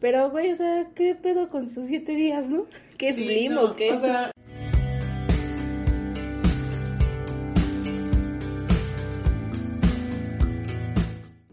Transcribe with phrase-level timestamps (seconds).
[0.00, 2.66] Pero, güey, o sea, ¿qué pedo con sus siete días, no?
[2.96, 3.92] ¿Qué es Blim o qué?
[3.92, 4.30] O sea,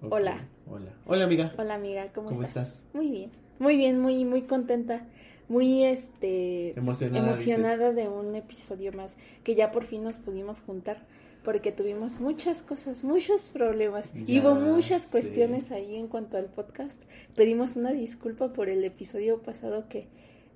[0.10, 0.38] Hola.
[0.68, 0.92] Hola.
[1.08, 1.54] Hola, amiga.
[1.58, 2.76] Hola, amiga, ¿cómo, ¿Cómo estás?
[2.76, 2.94] estás?
[2.94, 3.32] Muy bien.
[3.58, 5.08] Muy bien, muy, muy contenta.
[5.50, 6.78] Muy, este...
[6.78, 9.18] Emocionada, emocionada de un episodio más.
[9.44, 11.06] Que ya por fin nos pudimos juntar.
[11.46, 14.12] Porque tuvimos muchas cosas, muchos problemas.
[14.16, 17.00] y Ya hubo muchas cuestiones ahí en cuanto al podcast.
[17.36, 20.08] Pedimos una disculpa por el episodio pasado que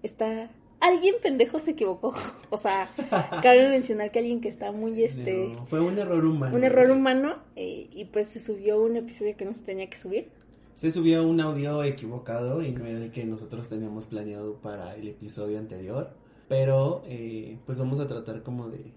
[0.01, 0.49] está...
[0.79, 2.15] Alguien pendejo se equivocó.
[2.49, 2.89] O sea,
[3.43, 5.49] cabe mencionar que alguien que está muy, este...
[5.49, 6.55] No, fue un error humano.
[6.55, 9.97] un error humano eh, y pues se subió un episodio que no se tenía que
[9.97, 10.31] subir.
[10.73, 15.09] Se subió un audio equivocado y no era el que nosotros teníamos planeado para el
[15.09, 16.09] episodio anterior.
[16.47, 18.91] Pero, eh, pues vamos a tratar como de,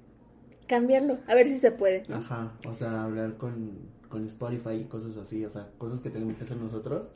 [0.72, 2.04] Cambiarlo, a ver si se puede.
[2.08, 2.16] ¿no?
[2.16, 3.72] ajá, o sea, hablar con,
[4.08, 7.10] con Spotify y cosas así, o sea, cosas que tenemos que hacer nosotros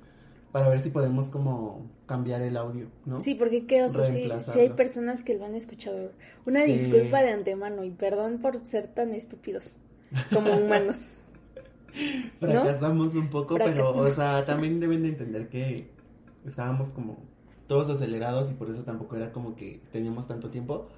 [0.52, 3.20] para ver si podemos como cambiar el audio, ¿no?
[3.22, 4.52] Sí, porque qué, o sea, Reemplazarlo.
[4.52, 6.10] sí hay personas que lo han escuchado.
[6.44, 6.72] Una Sí.
[6.74, 9.72] disculpa de antemano y perdón por ser tan estúpidos
[10.32, 11.16] como humanos.
[12.40, 14.06] Fracasamos un poco, pero, Fracasamos.
[14.06, 15.90] o sea, también deben de entender que
[16.44, 17.16] estábamos como
[17.66, 20.88] todos acelerados y por eso tampoco era como que teníamos tanto tiempo.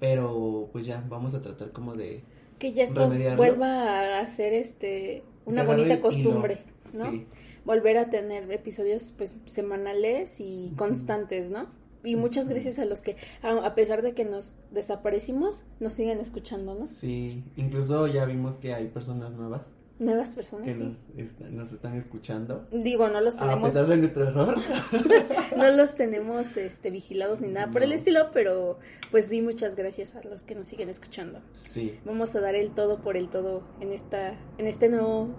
[0.00, 2.22] Pero, pues ya, vamos a tratar como de...
[2.58, 3.36] Que ya esto Remediarlo.
[3.36, 7.04] vuelva a ser este una bonita costumbre, hilo.
[7.04, 7.10] ¿no?
[7.10, 7.26] Sí,
[7.64, 11.66] Volver a tener episodios pues semanales y constantes, ¿no?
[12.04, 16.74] Y muchas gracias a los que, a, pesar de que nos desaparecimos, nos siguen escuchando,
[16.74, 16.86] ¿no?
[16.86, 20.80] sí, incluso ya vimos que hay personas nuevas Nuevas personas, que sí.
[20.82, 22.66] nos, est- nos están escuchando.
[22.70, 24.56] Digo, no los A tenemos, pesar de nuestro error.
[25.56, 28.78] no los tenemos este vigilados ni nada por el estilo, pero
[29.10, 31.40] pues sí, muchas gracias a los que nos siguen escuchando.
[31.54, 35.30] Sí, Vamos a dar el todo por el todo en esta, en este nuevo,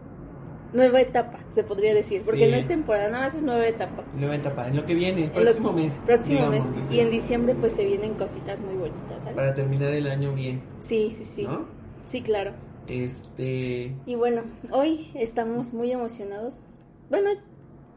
[0.73, 2.51] nueva etapa, se podría decir, porque Sí.
[2.51, 4.03] no es temporada, nada más es nueva etapa.
[4.15, 5.93] nueva etapa, en lo que viene, el próximo mes.
[6.05, 6.91] Próximo digamos, mes.
[6.91, 9.35] Y en diciembre pues se vienen cositas muy bonitas, ¿sale?
[9.35, 11.43] Para terminar el año bien, Sí, sí, sí.
[11.43, 11.65] ¿no?
[12.07, 12.53] Sí, claro.
[12.89, 13.93] Este...
[14.05, 16.61] Y bueno, hoy estamos muy emocionados.
[17.09, 17.29] Bueno,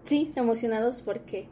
[0.04, 1.46] sí, emocionados porque,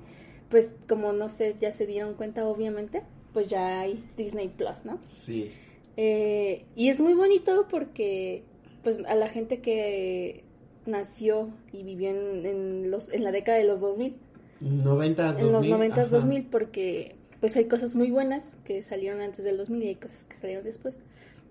[0.48, 4.98] pues, como no sé, ya se dieron cuenta, obviamente, pues ya hay Disney Plus, ¿no?
[5.08, 5.52] Sí,
[5.96, 8.44] Eh, y es muy bonito porque,
[8.84, 10.44] pues, a la gente que
[10.86, 14.16] nació y vivió en, en los, en la década de los 2000,
[14.60, 15.46] 90 2000.
[15.46, 16.10] en los 90 ajá.
[16.10, 20.24] 2000, porque, pues, hay cosas muy buenas que salieron antes del 2000 y hay cosas
[20.24, 21.00] que salieron después.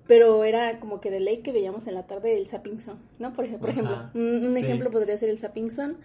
[0.08, 3.34] Pero era como que de ley que veíamos en la tarde el Zapping Zone, ¿no?
[3.34, 4.60] Por, ej- por ejemplo, Ajá, un, un sí.
[4.60, 5.96] ejemplo podría ser el Zapping Zone,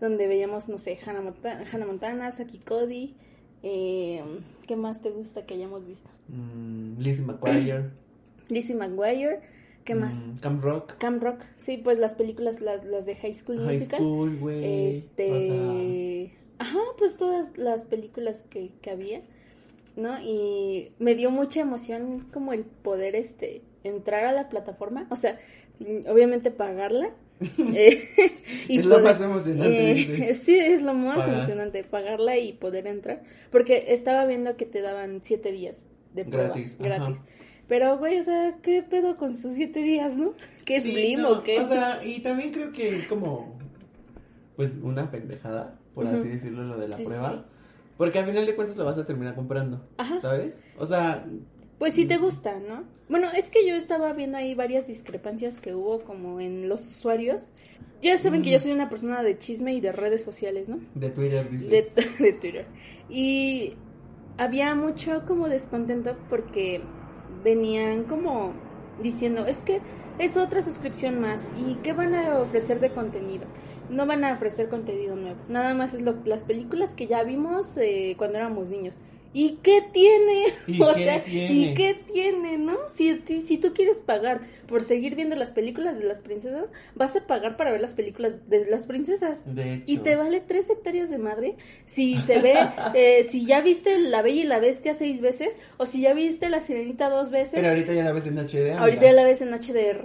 [0.00, 3.14] donde veíamos, no sé, Hannah, Monta- Hannah Montana, Saki Cody.
[3.62, 4.22] Eh,
[4.66, 6.08] ¿Qué más te gusta que hayamos visto?
[6.28, 7.90] Mm, Lizzie McGuire.
[8.48, 9.40] Lizzie McGuire.
[9.84, 10.26] ¿Qué más?
[10.26, 10.94] Mm, Camp Rock.
[10.96, 11.40] Camp Rock.
[11.56, 14.00] Sí, pues las películas, las, las de High School High Musical.
[14.00, 14.64] School, güey.
[14.88, 16.32] Este.
[16.58, 19.22] Ajá, pues todas las películas que, que había,
[19.96, 20.20] ¿no?
[20.20, 25.38] Y me dio mucha emoción como el poder, este, entrar a la plataforma, o sea,
[25.80, 27.10] mm, obviamente pagarla.
[27.74, 28.08] eh,
[28.68, 29.90] y Es lo más emocionante,
[30.30, 33.22] eh, sí, es lo más emocionante, pagarla y poder entrar.
[33.50, 36.44] Porque estaba viendo que te daban siete días de prueba.
[36.48, 36.84] Gratis, ajá.
[36.84, 37.18] Gratis.
[37.66, 40.34] Pero, güey, o sea, ¿qué pedo con sus siete días, no?
[40.66, 41.58] ¿Qué es Sí, Blim no, o qué?
[41.60, 43.58] O sea, y también creo que es como,
[44.54, 47.30] pues, una pendejada, por así decirlo, lo de la Sí, sí, prueba.
[47.32, 47.53] sí.
[47.96, 50.20] Porque al final de cuentas lo vas a terminar comprando, Ajá.
[50.20, 50.60] ¿sabes?
[50.78, 51.24] O sea,
[51.78, 52.84] Pues sí te gusta, ¿no?
[53.08, 57.48] Bueno, es que yo estaba viendo ahí varias discrepancias que hubo como en los usuarios.
[58.02, 60.78] Ya saben que yo soy una persona de chisme y de redes sociales, ¿no?
[60.94, 61.94] de Twitter dices.
[61.94, 62.66] De, de Twitter.
[63.08, 63.74] Y
[64.36, 66.82] había mucho como descontento porque
[67.44, 68.52] venían como
[69.02, 69.80] diciendo, es que
[70.18, 73.44] es otra suscripción más y ¿qué van a ofrecer de contenido?
[73.90, 77.76] No van a ofrecer contenido nuevo, nada más es lo, las películas que ya vimos
[77.76, 78.96] eh, cuando éramos niños.
[79.36, 80.44] ¿Y qué tiene?
[80.68, 81.52] ¿Y o qué sea, tiene?
[81.52, 82.76] ¿y qué tiene, no?
[82.88, 87.26] Si, si tú quieres pagar por seguir viendo las películas de las princesas, vas a
[87.26, 89.42] pagar para ver las películas de las princesas.
[89.44, 89.84] De hecho.
[89.88, 92.54] Y te vale tres hectáreas de madre si se ve,
[92.94, 96.48] eh, si ya viste La Bella y la Bestia seis veces o si ya viste
[96.48, 97.54] La Sirenita dos veces.
[97.54, 98.56] Pero ahorita ya la ves en HD.
[98.60, 98.80] amiga.
[98.80, 100.04] ahorita ya la ves en HDR,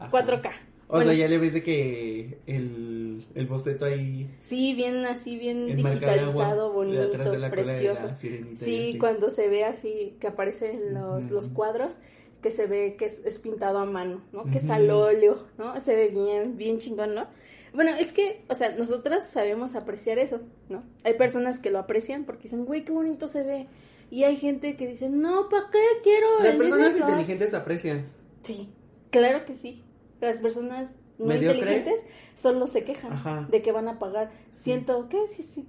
[0.00, 0.10] Ajá.
[0.10, 0.50] 4K.
[0.86, 1.10] O Bueno.
[1.10, 6.72] sea, ya le ves de que el, el boceto ahí Sí, bien así, bien digitalizado,
[6.72, 8.10] bonito, de precioso.
[8.56, 11.98] Sí, cuando se ve así, que aparecen los, los cuadros,
[12.42, 14.44] que se ve que es, es pintado a mano, ¿no?
[14.50, 15.80] Que es al óleo, ¿no?
[15.80, 17.26] Se ve bien, bien chingón, ¿no?
[17.72, 20.84] Bueno, es que, o sea, nosotras sabemos apreciar eso, ¿no?
[21.02, 23.66] Hay personas que lo aprecian porque dicen, güey, qué bonito se ve.
[24.10, 26.26] Y hay gente que dice, no, ¿para qué quiero?
[26.42, 28.04] Las personas Disney Plus?" inteligentes aprecian.
[28.42, 28.68] Sí,
[29.10, 29.82] claro que sí.
[30.20, 31.58] Las personas no ¿Mediocre?
[31.60, 32.00] inteligentes
[32.34, 33.46] solo se quejan Ajá.
[33.50, 35.18] de que van a pagar ciento, ¿qué?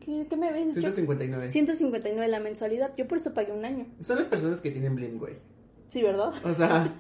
[0.04, 0.74] ¿qué, qué me dicho?
[0.80, 1.52] 159.
[1.52, 2.94] 159 la mensualidad.
[2.98, 3.86] Yo por eso pagué un año.
[4.02, 5.36] Son las personas que tienen bling, güey.
[5.88, 6.34] Sí, ¿verdad?
[6.44, 6.96] O sea,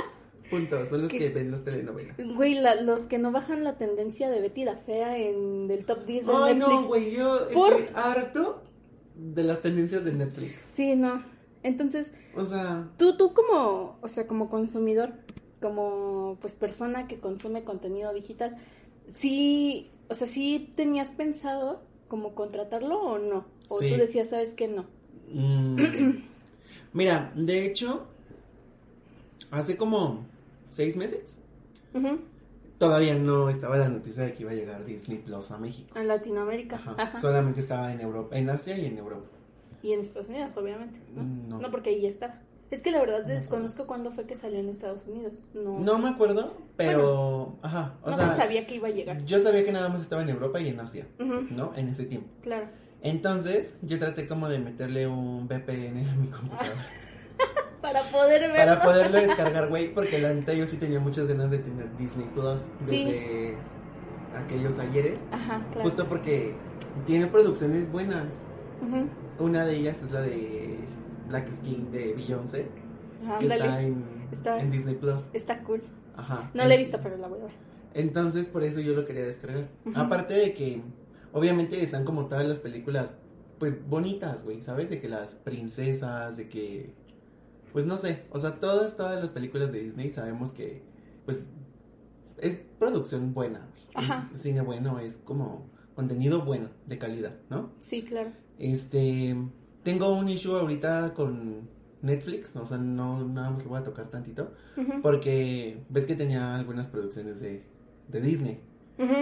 [0.50, 0.84] punto.
[0.86, 2.16] Son los que ven las telenovelas.
[2.34, 6.04] Güey, la- los que no bajan la tendencia de Betty la Fea en del top
[6.06, 6.80] 10 de Ay, Netflix.
[6.80, 7.10] no, güey.
[7.14, 7.72] Yo ¿Por?
[7.74, 8.62] estoy harto
[9.14, 10.54] de las tendencias de Netflix.
[10.72, 11.22] Sí, no.
[11.62, 15.12] Entonces, O sea, tú, tú como, o sea, como consumidor,
[15.60, 18.56] como pues persona que consume contenido digital,
[19.12, 23.44] sí, o sea, sí tenías pensado como contratarlo o no?
[23.68, 23.88] O Sí.
[23.90, 24.68] tú decías, ¿sabes qué?
[24.68, 24.84] No.
[25.32, 25.76] mm,
[26.92, 28.06] mira, de hecho,
[29.50, 30.24] hace como
[30.70, 31.38] seis meses
[32.80, 35.96] todavía no estaba la noticia de que iba a llegar Disney Plus a México.
[35.98, 36.76] En Latinoamérica.
[36.76, 36.94] Ajá.
[36.96, 37.20] Ajá.
[37.20, 39.26] Solamente estaba en Europa, en Asia y en Europa.
[39.82, 40.98] Y en Estados Unidos, obviamente.
[41.14, 41.22] ¿no?
[41.22, 41.58] No.
[41.60, 42.40] No, porque ahí ya estaba.
[42.70, 45.42] Es que la verdad No desconozco cuándo fue que salió en Estados Unidos.
[45.54, 49.24] No, No me acuerdo, pero, ajá, o no sea, se sabía que iba a llegar.
[49.24, 51.72] yo sabía que nada más estaba en Europa y en Asia, ¿no?
[51.76, 52.28] En ese tiempo.
[52.42, 52.66] Claro.
[53.02, 56.86] Entonces, yo traté como de meterle un VPN a mi computadora
[57.80, 58.56] Para poder verlo.
[58.56, 62.26] para poderlo descargar, güey, porque la neta yo sí tenía muchas ganas de tener Disney
[62.34, 63.04] Plus Sí.
[63.04, 63.54] desde
[64.36, 65.88] aquellos ayeres, Ajá, claro.
[65.88, 66.54] justo porque
[67.06, 68.26] tiene producciones buenas.
[69.38, 70.78] Una de ellas es la de
[71.30, 72.66] Black Skin de Beyoncé,
[73.38, 73.54] que Ándale.
[73.64, 75.30] está en, Está- en Disney Plus.
[75.32, 75.82] Está cool.
[76.16, 76.50] Ajá.
[76.54, 77.52] No la he En- visto, pero la voy a ver.
[77.94, 79.68] Entonces, por eso yo lo quería descargar.
[79.94, 80.82] Aparte de que,
[81.32, 83.14] obviamente, están como todas las películas,
[83.58, 84.90] pues, bonitas, güey, ¿sabes?
[84.90, 86.92] De que las princesas, de que,
[87.72, 90.82] pues, no sé, o sea, todas, todas las películas de Disney sabemos que,
[91.24, 91.48] pues,
[92.38, 93.66] es producción buena.
[93.94, 94.28] Ajá.
[94.32, 97.72] Es cine bueno, es como contenido bueno, de calidad, ¿no?
[97.80, 98.30] Sí, claro.
[98.58, 99.36] Este,
[99.82, 101.68] tengo un issue ahorita con
[102.02, 104.52] Netflix, o sea, no, nada más lo voy a tocar tantito,
[105.02, 107.62] porque ves que tenía algunas producciones de,
[108.08, 108.60] de Disney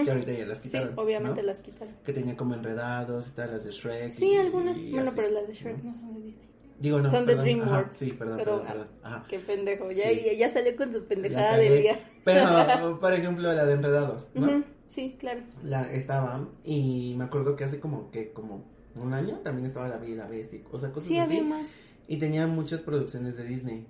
[0.03, 0.93] que ahorita ya las Sí, quitaron.
[0.99, 1.47] obviamente ¿no?
[1.47, 1.93] las quitaron.
[2.03, 4.11] Que tenía como enredados y tal, las de Shrek.
[4.11, 4.77] Sí, y- algunas.
[4.77, 5.91] y bueno, así, pero las de Shrek ¿no?
[5.91, 6.49] no son de Disney.
[6.81, 7.09] Digo, no.
[7.09, 9.25] son de DreamWorks, sí, perdón, pero- perdón, perdón, Ajá.
[9.29, 9.89] Qué pendejo.
[9.91, 10.37] Ya, Sí.
[10.37, 11.99] ya, salió con su pendejada del día.
[12.25, 12.43] Pero,
[12.99, 14.63] por ejemplo, la de enredados, ¿no?
[14.87, 15.41] Sí, claro.
[15.63, 18.65] La estaba y me acuerdo que hace como que como
[18.95, 21.37] un año también estaba la Bella y la Bestia, o sea, cosas Sí, así.
[21.37, 21.79] había más.
[22.07, 23.85] Y tenía muchas producciones de Disney.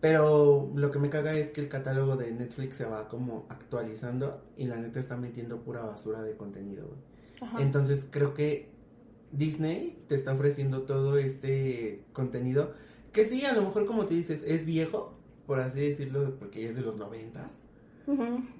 [0.00, 4.42] Pero lo que me caga es que el catálogo de Netflix se va como actualizando
[4.56, 7.62] y la neta está metiendo pura basura de contenido, güey.
[7.62, 8.68] Entonces creo que
[9.32, 12.72] Disney te está ofreciendo todo este contenido
[13.12, 15.14] que sí, a lo mejor como te dices, es viejo,
[15.46, 17.46] por así decirlo, porque ya es de los noventas,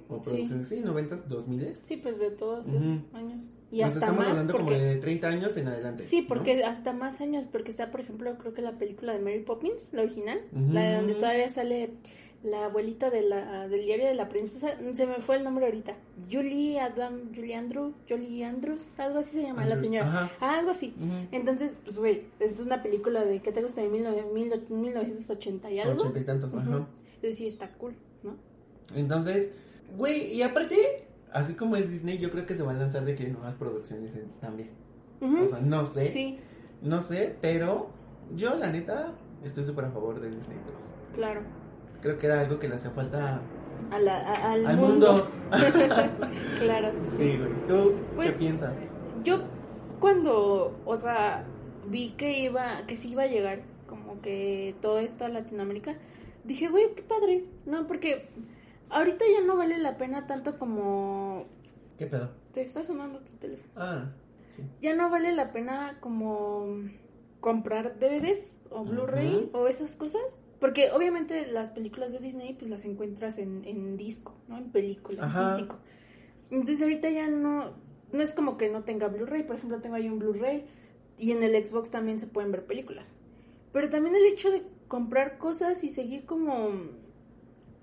[0.09, 1.81] O producciones, sí, noventas, dos miles.
[1.85, 2.83] Sí, pues de todos esos
[3.13, 3.53] años.
[3.71, 4.73] Y Nos hasta estamos más hablando porque...
[4.73, 6.03] como de 30 años en adelante.
[6.03, 6.29] Sí, ¿no?
[6.29, 9.93] porque hasta más años, porque está, por ejemplo, creo que la película de Mary Poppins,
[9.93, 11.91] la original, la de donde todavía sale
[12.43, 15.97] la abuelita de la, del diario de la princesa, se me fue el nombre ahorita,
[16.31, 20.31] Julie Adam, Julie Andrew, Julie Andrews, algo así se llama la señora, ajá.
[20.41, 20.95] Ah, algo así.
[21.33, 23.81] Entonces, pues, güey, es una película de, ¿qué te gusta?
[23.81, 25.95] De 19- mil- 1980 y algo.
[26.03, 26.59] Ochenta y tantos, Ujú.
[26.61, 26.87] ajá.
[27.17, 28.37] Entonces sí, está cool, ¿no?
[28.95, 29.51] Entonces,
[29.97, 33.15] güey, y aparte, así como es Disney, yo creo que se van a lanzar de
[33.17, 34.71] que nuevas producciones en- también.
[35.21, 36.39] O sea, no sé, Sí,
[36.83, 37.89] no sé, pero
[38.35, 39.13] yo la neta
[39.45, 40.85] estoy súper a favor de Disney Plus.
[41.15, 41.41] claro.
[42.03, 43.41] Creo que era algo que le hacía falta
[43.91, 45.13] A la- a- al, al mundo.
[45.13, 45.31] mundo.
[46.61, 46.93] claro.
[47.17, 47.51] sí, güey.
[47.67, 48.75] ¿Tú Pues, qué piensas?
[49.25, 49.41] Yo
[49.99, 51.45] cuando, o sea,
[51.89, 55.95] vi que iba, que sí iba a llegar como que todo esto a Latinoamérica,
[56.45, 57.87] dije, güey, qué padre, ¿no?
[57.87, 58.29] Porque
[58.91, 61.47] ahorita ya no vale la pena tanto como...
[61.99, 62.31] ¿Qué pedo?
[62.53, 63.73] Te está sonando tu teléfono.
[63.77, 64.13] Ah,
[64.51, 64.63] sí.
[64.83, 66.79] Ya no vale la pena como
[67.41, 70.41] comprar DVDs o Blu-ray o esas cosas.
[70.61, 74.57] Porque obviamente las películas de Disney pues las encuentras en, en disco, ¿no?
[74.57, 75.43] En película, Ajá.
[75.43, 75.77] en físico.
[76.51, 77.73] Entonces ahorita ya no,
[78.13, 79.43] no es como que no tenga Blu-ray.
[79.43, 80.67] Por ejemplo, tengo ahí un Blu-ray
[81.19, 83.17] y en el Xbox también se pueden ver películas.
[83.73, 86.71] Pero también el hecho de comprar cosas y seguir como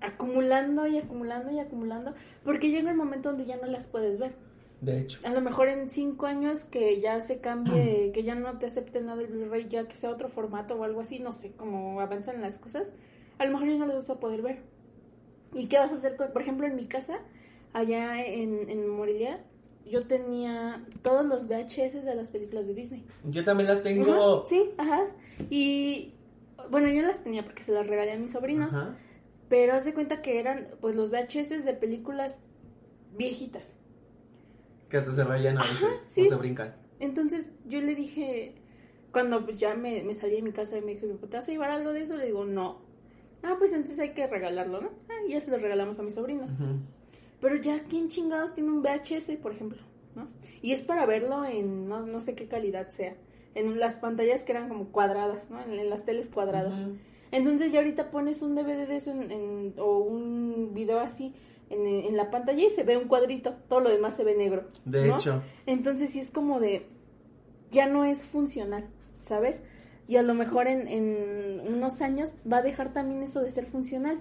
[0.04, 4.32] acumulando y acumulando y acumulando, porque llega el momento donde ya no las puedes ver.
[4.80, 5.18] De hecho.
[5.24, 9.00] A lo mejor en cinco años que ya se cambie, que ya no te acepte
[9.00, 12.40] nada el Blu-ray, ya que sea otro formato o algo así, no sé cómo avanzan
[12.40, 12.92] las cosas,
[13.38, 14.58] a lo mejor ya no las vas a poder ver.
[15.54, 16.16] ¿Y qué vas a hacer?
[16.16, 17.18] Con, por ejemplo, en mi casa,
[17.72, 19.40] allá en, en Morelia,
[19.86, 23.04] yo tenía todos los VHS de las películas de Disney.
[23.24, 24.12] Yo también las tengo.
[24.12, 25.06] Ajá, sí, ajá.
[25.50, 26.14] Y
[26.70, 28.74] bueno, yo las tenía porque se las regalé a mis sobrinos.
[28.74, 28.96] Ajá.
[29.54, 32.40] Pero haz de cuenta que eran pues los VHS de películas
[33.16, 33.76] viejitas.
[34.88, 36.26] Que hasta se rayan a veces sí.
[36.26, 36.74] o se brincan.
[36.98, 38.56] Entonces yo le dije,
[39.12, 41.70] cuando ya me, me, salí de mi casa y me dijo, ¿te vas a llevar
[41.70, 42.16] algo de eso?
[42.16, 42.82] Le digo, no.
[43.44, 44.90] Ah, pues entonces hay que regalarlo, ¿no?
[45.08, 46.50] Ah, ya se lo regalamos a mis sobrinos.
[47.40, 49.80] Pero ya, ¿quién chingados tiene un VHS, por ejemplo?
[50.16, 50.26] ¿No?
[50.62, 53.14] Y es para verlo en no, no sé qué calidad sea.
[53.54, 55.62] En las pantallas que eran como cuadradas, ¿no?
[55.62, 56.80] En, las teles cuadradas.
[57.34, 61.34] Entonces ya ahorita pones un DVD de eso en, o un video así
[61.68, 64.68] en, en, la pantalla y se ve un cuadrito, todo lo demás se ve negro.
[64.84, 65.42] De hecho.
[65.66, 66.86] Entonces sí es como de,
[67.72, 68.86] ya no es funcional,
[69.20, 69.64] ¿sabes?
[70.06, 73.66] Y a lo mejor en, en unos años va a dejar también eso de ser
[73.66, 74.20] funcional.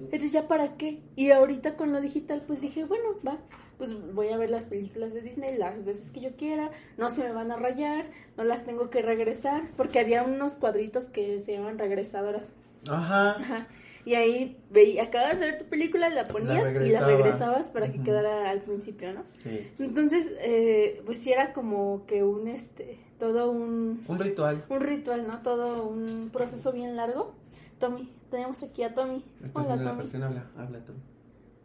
[0.00, 1.00] Entonces, ¿ya para qué?
[1.16, 3.38] Y ahorita con lo digital, pues dije, bueno, va,
[3.78, 7.24] pues voy a ver las películas de Disney las veces que yo quiera, no se
[7.24, 11.52] me van a rayar, no las tengo que regresar, porque había unos cuadritos que se
[11.52, 12.50] llaman regresadoras.
[12.88, 13.36] Ajá.
[13.36, 13.68] Ajá.
[14.04, 18.02] Y ahí veía, acabas de ver tu película, la ponías y la regresabas para que
[18.02, 19.24] quedara al principio, ¿no?
[19.28, 19.68] Sí.
[19.78, 24.02] Entonces, eh, pues sí era como que un, este, todo un...
[24.08, 24.64] Un ritual.
[24.68, 25.40] Un ritual, ¿no?
[25.40, 27.34] Todo un proceso bien largo.
[27.80, 29.24] Tommy, tenemos aquí a Tommy.
[29.42, 31.00] Está Hola, la persona, habla, habla Tommy.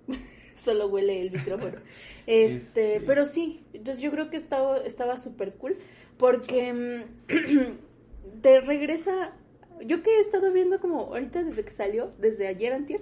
[0.58, 1.78] Solo huele el micrófono.
[2.26, 5.78] este, este, pero sí, entonces yo creo que estaba estaba súper cool
[6.18, 9.34] porque mm, te regresa
[9.82, 13.02] yo que he estado viendo como ahorita desde que salió, desde ayer antier,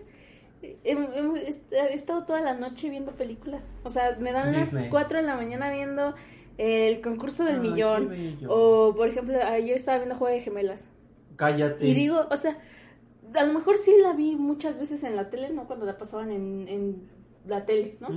[0.61, 3.69] he, estado toda la noche viendo películas.
[3.83, 6.15] O sea, me dan las 4 de la mañana viendo
[6.57, 8.11] el concurso del millón.
[8.47, 10.85] O, por ejemplo, ayer estaba viendo Juego de Gemelas.
[11.35, 11.85] Cállate.
[11.85, 12.57] Y digo, o sea,
[13.33, 15.67] a lo mejor sí la vi muchas veces en la tele, ¿no?
[15.67, 17.09] Cuando la pasaban en, en
[17.45, 18.07] la tele, ¿no?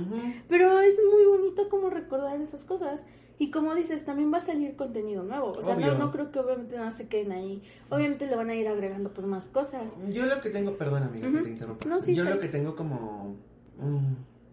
[0.47, 3.03] Pero es muy bonito como recordar esas cosas.
[3.39, 5.51] Y como dices, también va a salir contenido nuevo.
[5.51, 7.61] O sea, no, no, creo que obviamente nada se queden ahí.
[7.89, 9.95] Obviamente le van a ir agregando pues más cosas.
[10.09, 11.99] Yo lo que tengo, perdón amiga que te interrumpa.
[12.07, 13.35] Yo lo que tengo como,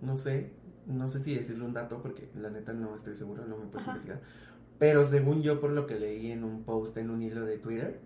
[0.03, 0.51] no sé,
[0.87, 3.87] no sé si decirle un dato porque la neta no estoy seguro, no me puedo
[3.87, 4.21] investigar.
[4.85, 8.01] Pero según yo, por lo que leí en un post, en un hilo de Twitter,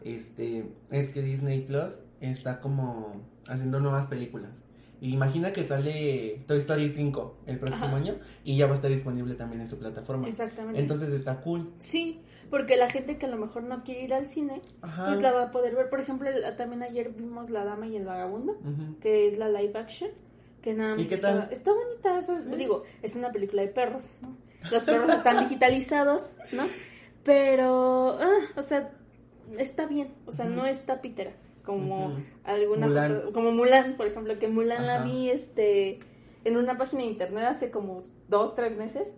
[0.00, 4.64] este es que Disney Plus está como haciendo nuevas películas.
[5.02, 9.34] Imagina que sale Toy Story 5 el próximo año y ya va a estar disponible
[9.34, 10.26] también en su plataforma.
[10.26, 10.80] Exactamente.
[10.80, 11.70] Entonces está cool.
[11.80, 15.32] Sí, porque la gente que a lo mejor no quiere ir al cine, pues la
[15.32, 15.90] va a poder ver.
[15.90, 18.56] Por ejemplo, también ayer vimos La Dama y el Vagabundo,
[19.02, 20.08] que es la live action.
[20.62, 21.48] Que nada más ¿Y qué tal?
[21.50, 24.34] Está, bonita, o digo, es una película de perros, ¿no?
[24.70, 26.64] Los perros están digitalizados, ¿no?
[27.24, 28.92] Pero, ah, o sea,
[29.58, 31.32] está bien, o sea, no está pitera
[31.64, 32.92] como algunas
[33.32, 36.00] como Mulan, por ejemplo, que Mulan la vi este
[36.44, 39.08] en una página de internet hace como dos, tres meses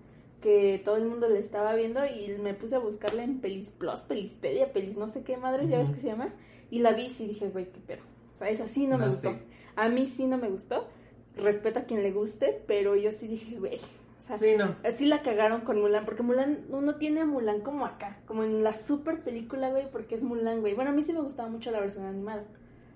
[0.42, 4.02] que todo el mundo le estaba viendo y me puse a buscarla en Pelis Plus,
[4.02, 6.34] Pelispedia, Pelis no sé qué madre, ya ves que se llama,
[6.70, 9.34] y la vi y dije, güey, qué pero, o sea, esa sí no, me gustó.
[9.74, 10.86] A mí sí no me gustó,
[11.34, 13.78] respeto a quien le guste, pero yo sí dije, güey,
[14.18, 14.76] o sea, sí, no.
[14.84, 18.62] así la cagaron con Mulan, porque Mulan, uno tiene a Mulan como acá, como en
[18.64, 20.74] la super película, güey, porque es Mulan, güey.
[20.74, 22.44] Bueno, a mí sí me gustaba mucho la versión animada.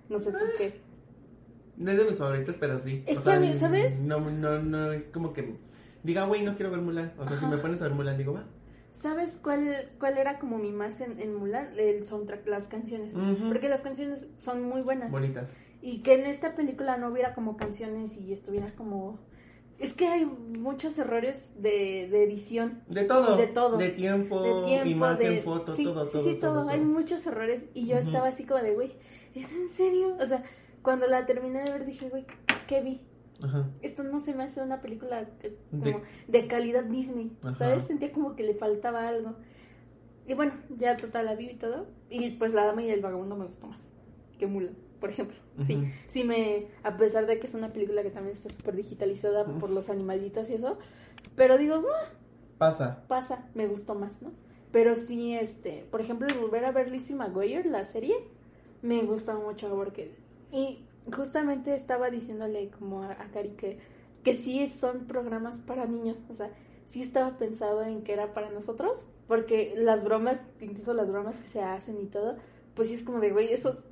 [0.08, 0.52] No sé tú ah.
[0.56, 0.80] qué.
[1.76, 3.04] No es de mis favoritos, pero sí.
[3.06, 4.00] Es que a mí, ¿sabes?
[4.00, 5.56] No, no, no, es como que
[6.02, 7.12] diga, güey, no quiero ver Mulan.
[7.18, 8.44] O sea, si me pones a ver Mulan, digo, va.
[8.90, 11.78] ¿Sabes cuál, cuál era como mi más en, en Mulan?
[11.78, 13.14] El soundtrack, las canciones.
[13.46, 15.10] Porque las canciones son muy buenas.
[15.10, 15.54] Bonitas.
[15.80, 19.20] Y que en esta película no hubiera como canciones y estuviera como
[19.78, 22.82] es que hay muchos errores de, de edición.
[22.88, 23.36] De todo.
[23.36, 23.76] De todo.
[23.76, 26.24] De tiempo, imagen, foto, todo, todo.
[26.24, 28.92] Sí, todo, Hay muchos errores y yo estaba así como de, güey,
[29.34, 30.16] ¿es en serio?
[30.20, 30.42] O sea,
[30.82, 32.26] cuando la terminé de ver dije, güey,
[32.66, 33.02] ¿qué vi?
[33.40, 33.70] Ajá.
[33.82, 35.28] Esto no se me hace una película
[35.70, 37.84] como de, calidad Disney, ¿sabes?
[37.84, 39.36] Sentía como que le faltaba algo.
[40.26, 41.86] Y bueno, ya total la vi y todo.
[42.10, 43.86] Y pues La Dama y el Vagabundo me gustó más
[44.38, 45.36] que Mulan por ejemplo.
[45.64, 49.44] Sí, sí me, a pesar de que es una película que también está súper digitalizada
[49.44, 50.78] por los animalitos y eso,
[51.34, 52.10] pero digo, ah,
[52.58, 53.04] pasa.
[53.08, 54.32] Pasa, me gustó más, ¿no?
[54.70, 58.14] Pero sí, este, por ejemplo, el volver a ver Lizzie McGuire, la serie,
[58.82, 60.14] me gusta mucho porque,
[60.52, 60.84] y
[61.14, 63.78] justamente estaba diciéndole como a, a Cari que,
[64.22, 66.50] que sí son programas para niños, o sea,
[66.86, 71.48] sí estaba pensado en que era para nosotros, porque las bromas, incluso las bromas que
[71.48, 72.36] se hacen y todo,
[72.74, 73.82] pues sí es como de, güey, eso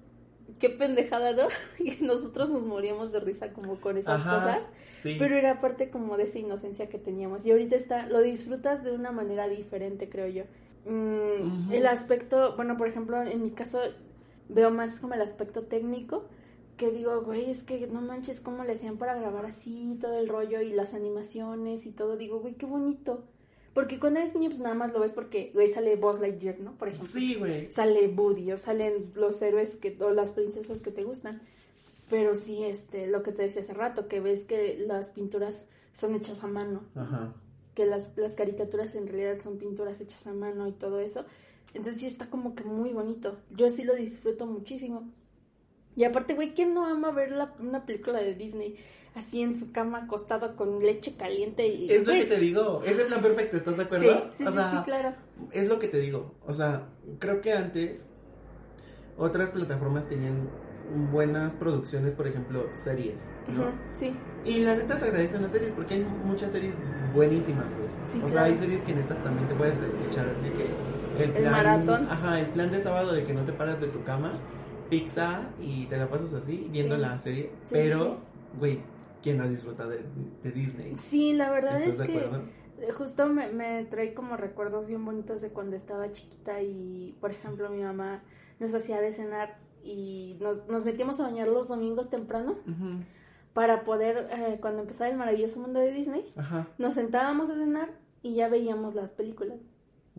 [0.58, 1.48] qué pendejada, ¿no?
[1.78, 4.62] Y nosotros nos moríamos de risa como con esas cosas.
[5.02, 7.46] Pero era parte como de esa inocencia que teníamos.
[7.46, 10.44] Y ahorita está, lo disfrutas de una manera diferente, creo yo.
[10.86, 13.80] Mm, el aspecto, bueno, por ejemplo, en mi caso
[14.48, 16.24] veo más como el aspecto técnico,
[16.76, 20.28] que digo, güey, es que no manches cómo le hacían para grabar así todo el
[20.28, 22.16] rollo y las animaciones y todo.
[22.16, 23.24] Digo, güey, qué bonito.
[23.76, 26.72] Porque cuando eres niño, pues nada más lo ves porque, güey, sale Buzz Lightyear, ¿no?
[26.78, 27.08] Por ejemplo.
[27.12, 27.70] Sí, güey.
[27.70, 31.42] Sale Woody o salen los héroes que, o las princesas que te gustan.
[32.08, 36.14] Pero sí, este, lo que te decía hace rato, que ves que las pinturas son
[36.14, 36.84] hechas a mano.
[36.94, 37.34] Ajá.
[37.74, 41.26] Que las, las caricaturas en realidad son pinturas hechas a mano y todo eso.
[41.74, 43.36] Entonces sí está como que muy bonito.
[43.50, 45.06] Yo sí lo disfruto muchísimo.
[45.96, 48.76] Y aparte, güey, ¿quién no ama ver la- una película de Disney
[49.16, 51.66] así en su cama acostado con leche caliente?
[51.66, 54.30] Y, Es lo que te digo, es el plan perfecto, ¿estás de acuerdo?
[54.36, 55.14] sí, o sí, sea, sí, claro.
[55.52, 56.34] es lo que te digo.
[56.46, 58.06] O sea, creo que antes
[59.18, 60.48] otras plataformas tenían
[61.10, 63.64] buenas producciones, por ejemplo, series, ¿no?
[63.92, 66.74] Sí, Y la neta se agradecen las series porque hay muchas series
[67.14, 67.88] buenísimas, güey.
[68.06, 70.66] Sí, o sea, hay series que neta también te puedes echar de que
[71.18, 72.06] el El plan, maratón.
[72.08, 74.38] ajá, el plan de sábado de que no te paras de tu cama,
[74.90, 77.00] pizza y te la pasas así viendo Sí.
[77.00, 78.18] la serie, pero
[78.60, 78.78] güey,
[79.26, 80.04] ¿quién no disfruta de,
[80.44, 80.94] de Disney?
[80.98, 82.44] sí, la verdad ¿Estás es que acuerdo?
[82.96, 87.68] justo me, me trae como recuerdos bien bonitos de cuando estaba chiquita y, por ejemplo,
[87.70, 88.22] mi mamá
[88.60, 92.56] nos hacía de cenar y nos, nos metíamos a bañar los domingos temprano
[93.52, 96.68] para poder, eh, cuando empezaba el maravilloso mundo de Disney, Ajá.
[96.78, 97.90] nos sentábamos a cenar
[98.22, 99.58] y ya veíamos las películas.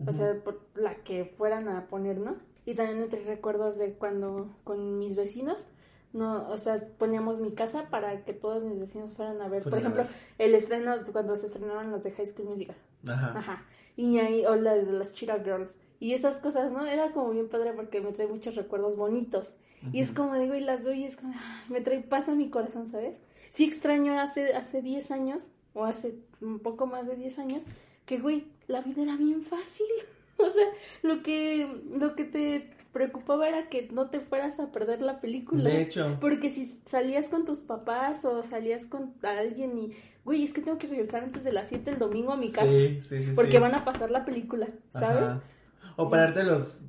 [0.06, 2.36] O sea, por la que fueran a poner, ¿no?
[2.66, 5.66] Y también entre recuerdos de cuando con mis vecinos,
[6.12, 9.62] no, o sea, poníamos mi casa para que todos mis vecinos fueran a ver.
[9.62, 10.06] Por ejemplo,
[10.38, 12.76] el estreno cuando se estrenaron los de High School Musical.
[13.06, 13.38] Ajá.
[13.38, 13.64] Ajá.
[13.96, 15.76] Y ahí, o las de las Cheetah Girls.
[16.00, 16.86] Y esas cosas, ¿no?
[16.86, 19.52] Era como bien padre porque me trae muchos recuerdos bonitos.
[19.92, 22.34] Y es como digo, y las veo y es como, ay, me trae paz a
[22.34, 23.20] mi corazón, ¿sabes?
[23.50, 27.64] Sí extraño hace, hace 10 años, o hace un poco más de 10 años,
[28.04, 29.86] que, güey, la vida era bien fácil.
[30.40, 30.68] O sea,
[31.02, 35.62] lo que, lo que te preocupaba era que no te fueras a perder la película.
[35.70, 39.92] De hecho, Porque si salías con tus papás o salías con alguien y,
[40.24, 42.66] güey, es que tengo que regresar antes de las 7 el domingo a mi casa.
[42.70, 43.58] sí, sí, sí, Porque sí.
[43.58, 45.30] van a pasar la película, ¿sabes?
[45.30, 45.42] Ajá.
[45.94, 46.80] O pararte los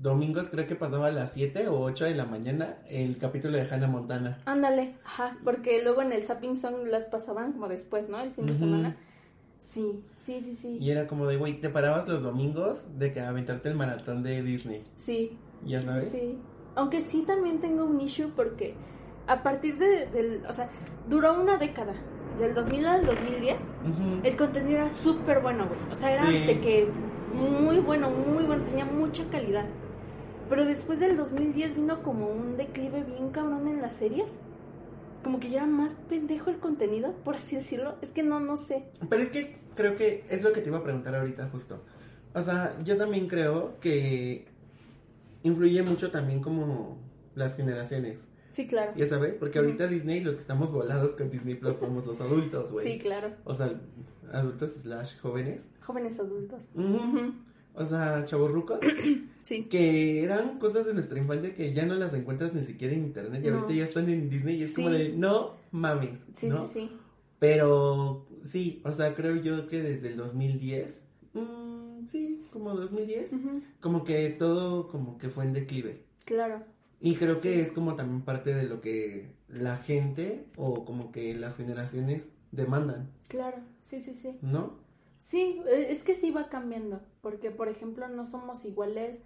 [0.00, 3.68] domingos, creo que pasaba a las 7 o 8 de la mañana el capítulo de
[3.70, 4.38] Hannah Montana.
[4.46, 8.18] Ándale, ajá, porque luego en el Zapping Song las pasaban como después, ¿no?
[8.18, 8.96] El fin de semana.
[9.58, 10.78] Sí, sí, sí, sí.
[10.80, 14.42] Y era como de, güey, te parabas los domingos de que aventarte el maratón de
[14.42, 14.82] Disney.
[14.96, 15.38] Sí.
[15.64, 16.10] ¿Ya sabes?
[16.12, 16.38] Sí.
[16.74, 18.74] Aunque sí también tengo un issue porque
[19.26, 20.70] a partir de, del, o sea,
[21.08, 21.94] duró una década,
[22.38, 24.20] del 2000 al 2010, Ujú.
[24.22, 25.78] el contenido era súper bueno, güey.
[25.90, 26.46] O sea, era Sí.
[26.46, 26.88] de que
[27.34, 29.66] muy bueno, muy bueno, tenía mucha calidad.
[30.48, 34.38] Pero después del 2010 vino como un declive bien cabrón en las series.
[35.22, 37.96] Como que ya era más pendejo el contenido, por así decirlo.
[38.00, 38.84] Es que no, no sé.
[39.08, 41.82] Pero es que creo que es lo que te iba a preguntar ahorita justo.
[42.34, 44.46] O sea, yo también creo que
[45.42, 46.98] influye mucho también como
[47.34, 48.26] las generaciones.
[48.50, 48.92] Sí, claro.
[48.96, 52.72] Ya sabes, porque ahorita Disney, los que estamos volados con Disney Plus somos los adultos,
[52.72, 52.84] güey.
[52.86, 53.32] Sí, claro.
[53.44, 53.80] O sea,
[54.32, 55.68] adultos slash jóvenes.
[55.80, 56.64] Jóvenes adultos.
[57.74, 58.78] O sea, chavorrucos.
[59.42, 59.64] Sí.
[59.64, 63.42] que eran cosas de nuestra infancia que ya no las encuentras ni siquiera en internet
[63.44, 63.60] y No.
[63.60, 66.66] ahorita ya están en Disney y es como de no mames, Sí, ¿no?
[66.66, 66.90] sí, sí.
[67.40, 71.69] Pero sí, o sea, creo yo que desde el 2010, mm,
[72.08, 73.62] sí, como 2010, Ujú.
[73.80, 76.04] como que todo como que fue en declive.
[76.24, 76.62] Claro.
[77.00, 77.42] Y creo Sí.
[77.42, 82.28] que es como también parte de lo que la gente o como que las generaciones
[82.52, 83.58] demandan, Claro.
[83.80, 84.38] Sí, sí, sí.
[84.42, 84.78] ¿no?
[85.18, 89.22] Sí, eh, es que sí va cambiando, porque por ejemplo no somos iguales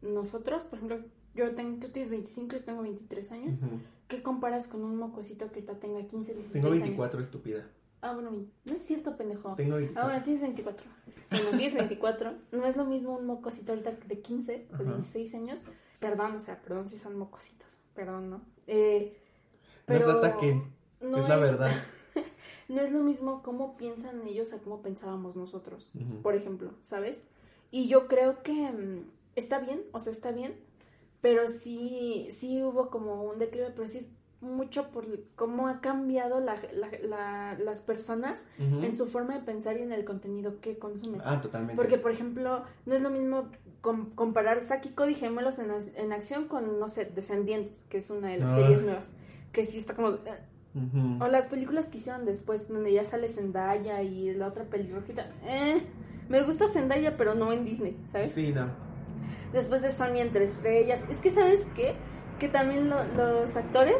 [0.00, 1.00] nosotros, por ejemplo,
[1.34, 3.58] yo tengo, tú tienes 25, yo tengo 23 años.
[4.06, 6.82] ¿qué comparas con un mocosito que ahorita tenga 15, 16 Tengo años?
[6.82, 7.68] 24, estúpida.
[8.00, 8.30] Ah, bueno,
[8.64, 9.54] no es cierto, pendejo.
[9.56, 10.04] Tengo Ah, 24.
[10.08, 10.86] bueno, tienes 24.
[11.30, 12.32] Bueno, tienes 24.
[12.52, 14.84] No es lo mismo un mocosito ahorita de 15 o Ajá.
[14.84, 15.60] 16 años.
[15.98, 17.82] Perdón, o sea, perdón si son mocositos.
[17.94, 18.42] Perdón, ¿no?
[18.66, 19.16] Eh,
[19.88, 20.62] No se pero ataquen,
[21.00, 21.70] no es la verdad.
[22.68, 25.90] No es lo mismo cómo piensan ellos a cómo pensábamos nosotros,
[26.22, 27.24] por ejemplo, ¿sabes?
[27.70, 30.54] Y yo creo que mm, está bien, o sea, está bien,
[31.22, 34.08] pero sí, sí hubo como un declive, pero sí es
[34.40, 39.76] mucho por cómo ha cambiado la, la- la- las personas en su forma de pensar
[39.78, 41.20] y en el contenido que consumen.
[41.24, 41.74] Ah, totalmente.
[41.76, 43.48] Porque, por ejemplo, no es lo mismo
[43.80, 48.28] com- comparar Saki Cody Gemelos en, en acción con, no sé, Descendientes, que es una
[48.28, 48.56] de las Ah.
[48.56, 49.12] series nuevas,
[49.52, 50.10] que sí está como...
[50.10, 50.20] eh,
[51.20, 55.26] o las películas que hicieron después, donde ya sale Zendaya y la otra pelirrojita.
[55.44, 55.82] Eh,
[56.28, 58.30] me gusta Zendaya, pero no en Disney, ¿sabes?
[58.32, 58.68] Sí, no.
[59.52, 61.04] Después de Sony entre estrellas.
[61.10, 61.94] Es que, ¿sabes qué?
[62.38, 63.96] Que también lo- los actores,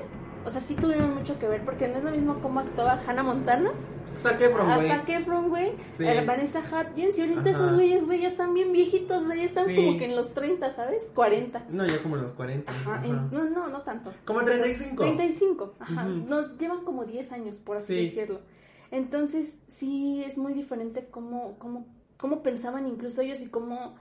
[0.48, 3.22] o sea, sí tuvieron mucho que ver, porque no es lo mismo cómo actuaba Hannah
[3.22, 3.70] Montana
[4.18, 4.88] Zac Efron, güey.
[4.88, 6.08] Zac Efron, güey, Sí.
[6.08, 7.50] a Vanessa Hudgens, y ahorita Ajá.
[7.50, 9.76] esos güeyes, güey, ya están bien viejitos, güey, ya están Sí.
[9.76, 11.12] como que en los 30, ¿sabes?
[11.14, 11.64] 40.
[11.68, 12.72] No, ya como en los 40.
[12.72, 13.06] Ajá, ajá.
[13.06, 14.12] en- no, no, no tanto.
[14.24, 15.04] Como 35.
[15.04, 16.06] 35, ajá.
[16.06, 16.26] Ujú.
[16.28, 18.04] Nos llevan como 10 años, por así Sí.
[18.06, 18.40] decirlo.
[18.90, 23.96] Entonces, sí, es muy diferente cómo, cómo, cómo pensaban incluso ellos y cómo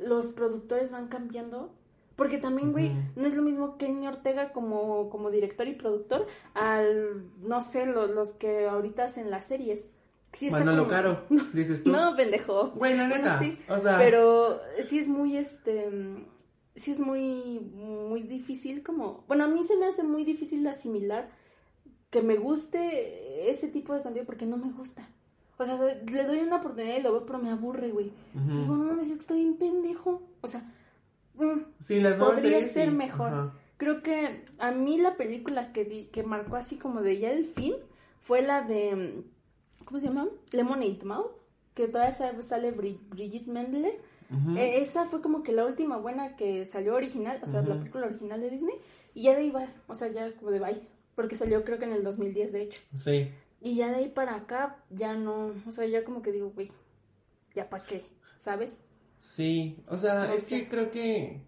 [0.00, 1.72] los productores van cambiando.
[2.16, 7.24] Porque también, güey, no es lo mismo Kenny Ortega como, como director y productor al,
[7.42, 9.88] no sé, lo- los que ahorita hacen las series.
[10.32, 11.22] Sí está Manolo como- Caro,
[11.52, 11.90] dices tú.
[11.90, 12.70] No, pendejo.
[12.70, 13.38] Güey, la Bueno, neta.
[13.38, 15.88] sí, o sea, Pero sí es muy, este,
[16.76, 21.30] sí es muy, muy difícil como, bueno, a mí se me hace muy difícil asimilar
[22.10, 25.08] que me guste ese tipo de contenido porque no me gusta.
[25.58, 28.12] O sea, le doy una oportunidad y lo veo, pero me aburre, güey.
[28.34, 28.50] Ujú.
[28.50, 30.22] Sí, Digo, no mames, es que estoy bien pendejo.
[30.40, 30.62] O sea,
[31.34, 32.94] mm, sí, las nuevas podría series, ser sí.
[32.94, 33.28] mejor.
[33.28, 33.54] Ajá.
[33.76, 37.44] creo que a mí la película que vi, que marcó así como de ya el
[37.44, 37.74] fin,
[38.20, 40.28] fue la de, mm, ¿cómo se llama?
[40.52, 41.32] Lemonade Mouth,
[41.74, 43.98] que todavía sa- sale Bri- Brigitte Mendler.
[44.56, 48.06] Eh, esa fue como que la última buena que salió original, o sea, la película
[48.06, 48.74] original de Disney,
[49.14, 50.80] y ya de ahí va, o sea, ya como de bye,
[51.14, 52.80] porque salió creo que en el 2010 de hecho.
[52.94, 53.30] Sí.
[53.60, 56.68] Y ya de ahí para acá, ya no, o sea, ya como que digo, güey,
[57.54, 58.04] ya para qué,
[58.38, 58.80] ¿sabes?
[59.26, 60.48] Sí, o sea, No es sé.
[60.64, 61.40] que creo que.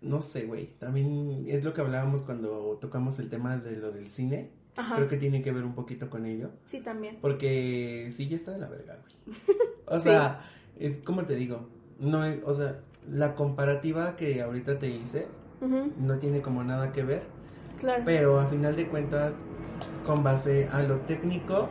[0.00, 0.68] No sé, güey.
[0.78, 4.50] También es lo que hablábamos cuando tocamos el tema de lo del cine.
[4.76, 6.48] Ajá, Creo que tiene que ver un poquito con ello.
[6.64, 7.18] sí, también.
[7.20, 9.36] Porque sí, ya está de la verga, güey.
[9.86, 10.04] O Sí.
[10.04, 10.40] sea,
[10.80, 11.68] es como te digo.
[12.00, 15.26] No es, o sea, la comparativa que ahorita te hice
[15.98, 17.22] no tiene como nada que ver.
[17.78, 18.02] claro.
[18.06, 19.34] Pero a final de cuentas,
[20.06, 21.68] con base a lo técnico,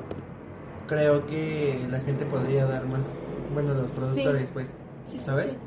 [0.87, 3.07] creo que la gente podría dar más.
[3.53, 3.95] Bueno, los Sí.
[3.97, 4.67] productores, pues.
[5.05, 5.51] Sí, sí, ¿sabes?
[5.51, 5.57] sí.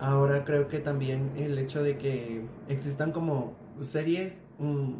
[0.00, 4.94] Ahora creo que también el hecho de que existan como series mm,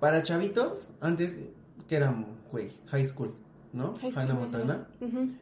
[0.00, 1.36] para chavitos, antes
[1.88, 3.34] que eran, güey, high school,
[3.72, 3.94] ¿no?
[4.00, 4.34] High School Hannah.
[4.34, 4.88] Montana.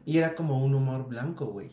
[0.05, 1.69] Y era como un humor blanco, güey.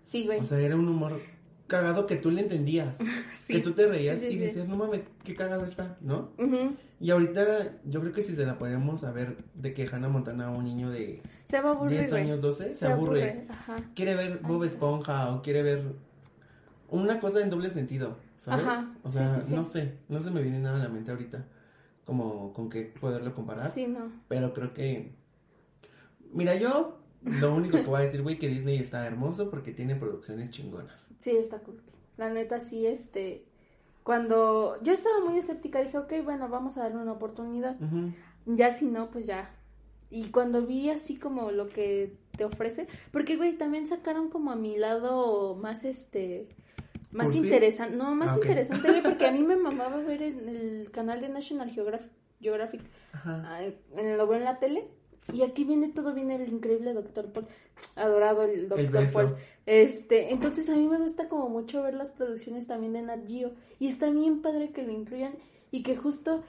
[0.00, 0.40] Sí, güey.
[0.40, 1.20] O sea, era un humor
[1.68, 2.96] cagado que tú le entendías.
[3.34, 3.54] sí.
[3.54, 6.32] Que tú te reías Sí, sí, y decías, no mames, qué cagado está, ¿no?
[7.00, 10.64] Y ahorita yo creo que si se la podemos saber de que Hannah Montana, un
[10.64, 12.22] niño de Se va a aburrir, 10 güey.
[12.24, 13.46] años, 12, se, aburre.
[13.48, 13.76] Ajá.
[13.94, 15.84] quiere ver Bob Esponja o quiere ver
[16.88, 18.66] una cosa en doble sentido, ¿sabes?
[18.66, 21.44] Ajá, O sea, no sé, no se me viene nada a la mente ahorita
[22.04, 24.10] como con qué poderlo comparar, Sí, no.
[24.28, 25.12] pero creo que
[26.32, 29.96] mira, yo lo único que voy a decir, güey, que Disney está hermoso porque tiene
[29.96, 31.08] producciones chingonas.
[31.18, 31.80] Sí, está cool.
[32.16, 33.44] La neta, sí, este.
[34.02, 37.76] Cuando yo estaba muy escéptica, dije, ok, bueno, vamos a darle una oportunidad.
[38.46, 39.50] Ya si no, pues ya.
[40.10, 44.56] Y cuando vi así como lo que te ofrece, porque, güey, también sacaron como a
[44.56, 46.48] mi lado más, este,
[47.10, 50.90] más interesante, no, más Ah, interesante, güey, porque a mí me mamaba ver en el
[50.90, 52.80] canal de National Geographic, Geographic
[53.12, 53.42] Ajá.
[53.46, 53.62] ah,
[53.96, 54.88] en, lo veo en la tele,
[55.32, 57.46] y aquí viene todo, viene el increíble Doctor Paul,
[57.96, 59.12] adorado el Doctor.
[59.12, 59.36] Paul.
[59.66, 63.52] Este, entonces a mí me gusta como mucho ver las producciones también de Nat Geo
[63.78, 65.34] y está bien padre que lo incluyan
[65.70, 66.42] y que justo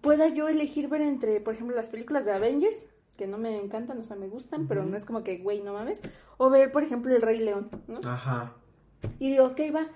[0.00, 3.98] pueda yo elegir ver entre, por ejemplo, las películas de Avengers, que no me encantan,
[3.98, 6.02] o sea, me gustan, pero no es como que, güey, no mames,
[6.36, 7.98] o ver, por ejemplo, El Rey León, ¿no?
[8.04, 8.54] Ajá.
[9.18, 9.88] Y digo, ok, va,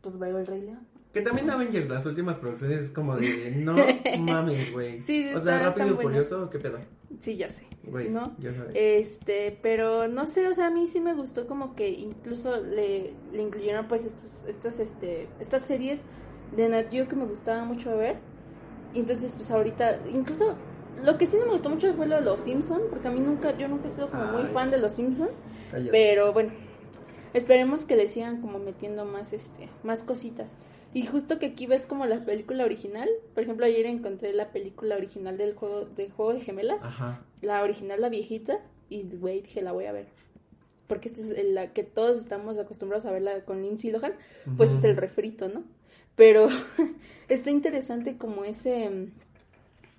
[0.00, 0.86] pues veo El Rey León.
[1.12, 3.74] Que también Avengers, las últimas producciones es como de no
[4.18, 5.00] mames, güey.
[5.00, 6.78] Sí, O sea, rápido y furioso, ¿qué pedo?
[7.18, 7.66] Sí, ya sé.
[7.84, 8.34] Güey, ¿No?
[8.38, 8.72] ya sabes.
[8.74, 13.14] Este, pero no sé, o sea, a mí sí me gustó como que incluso le,
[13.32, 16.04] le incluyeron pues estos, estos, este, estas series
[16.56, 18.16] de Nat Geo que me gustaba mucho ver.
[18.94, 20.54] Y entonces pues ahorita, incluso
[21.02, 23.56] lo que sí me gustó mucho fue lo de los Simpson, porque a mí nunca,
[23.56, 25.28] yo nunca he sido como muy fan de los Simpson,
[25.70, 25.90] Cállate.
[25.90, 26.52] pero bueno,
[27.34, 30.56] esperemos que le sigan como metiendo más, este, más cositas.
[30.94, 34.96] Y justo que aquí ves como la película original, por ejemplo ayer encontré la película
[34.96, 37.22] original del juego, del juego de gemelas Ajá.
[37.42, 40.06] la original, la viejita, y güey, dije, la voy a ver.
[40.86, 44.14] Porque esta es la que todos estamos acostumbrados a verla con Lindsay Lohan,
[44.56, 45.64] pues es el refrito, ¿no?
[46.16, 46.48] Pero
[47.28, 49.10] está interesante como ese,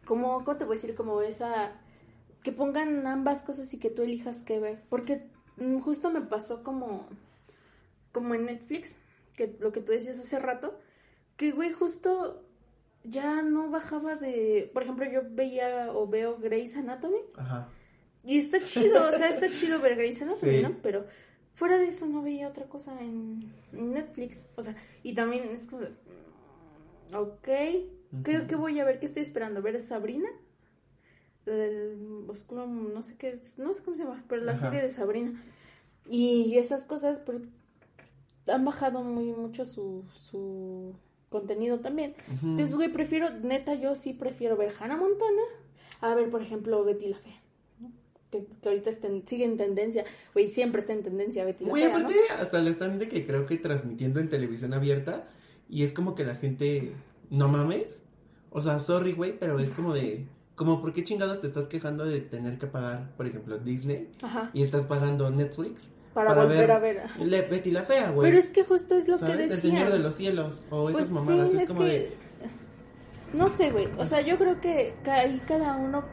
[0.05, 0.95] como, ¿cómo te voy a decir?
[0.95, 1.73] Como esa,
[2.41, 4.81] que pongan ambas cosas y que tú elijas qué ver.
[4.89, 7.07] Porque mm, justo me pasó como,
[8.11, 8.97] como en Netflix,
[9.39, 10.77] que lo que tú decías hace rato,
[11.37, 12.43] que güey, justo
[13.05, 17.69] ya no bajaba de, por ejemplo, yo veía o veo Grey's Anatomy Ajá.
[18.25, 20.61] y está chido, o sea, está chido ver Grey's Anatomy, Sí.
[20.61, 20.75] ¿no?
[20.83, 21.05] Pero
[21.53, 25.83] fuera de eso no veía otra cosa en, Netflix, o sea, y también es como,
[25.83, 27.47] mm, ok,
[28.25, 28.99] ¿qué, qué voy a ver?
[28.99, 29.61] ¿Qué estoy esperando?
[29.61, 30.29] ¿Ver Sabrina?
[31.45, 34.65] Del oscuro, no sé qué, no sé cómo se llama, pero la Ajá.
[34.69, 35.41] serie de Sabrina.
[36.05, 37.39] Y esas cosas, pero
[38.51, 40.93] han bajado muy mucho su, su
[41.29, 42.15] contenido también.
[42.41, 45.41] Entonces, güey, prefiero, neta, yo sí prefiero ver Hannah Montana
[46.01, 47.39] A ver, por ejemplo, Betty la Fea.
[47.79, 47.91] ¿no?
[48.31, 50.05] Que, que ahorita está en- sigue en tendencia.
[50.33, 53.45] Güey, siempre está en tendencia Betty la Güey, aparte, hasta le están de que creo
[53.45, 55.27] que transmitiendo en televisión abierta.
[55.69, 56.93] Y es como que la gente.
[57.29, 58.01] No mames.
[58.49, 60.25] O sea, sorry, güey, pero es como de.
[60.55, 64.09] Como, ¿por qué chingados te estás quejando de tener que pagar, por ejemplo, Disney?
[64.23, 64.49] Ajá.
[64.53, 65.89] Y estás pagando Netflix.
[66.13, 67.03] Para, volver a ver.
[67.19, 68.29] Le- Betty la Fea, güey.
[68.29, 69.49] Pero es que justo es lo que ¿Sabes?
[69.49, 69.55] decía.
[69.71, 70.63] El Señor de los Cielos.
[70.69, 71.49] O Pues esas mamadas.
[71.51, 71.85] sí, es, es como que...
[71.87, 72.17] de.
[73.33, 73.87] No sé, güey.
[73.97, 76.03] O sea, yo creo que ahí cada uno...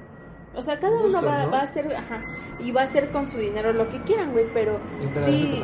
[0.55, 1.51] O sea, cada Gustos, uno va, ¿no?
[1.51, 1.91] va a hacer...
[1.95, 2.23] Ajá.
[2.61, 4.47] Y va a hacer con su dinero lo que quieran, güey.
[4.53, 5.63] Pero Esperando que sí...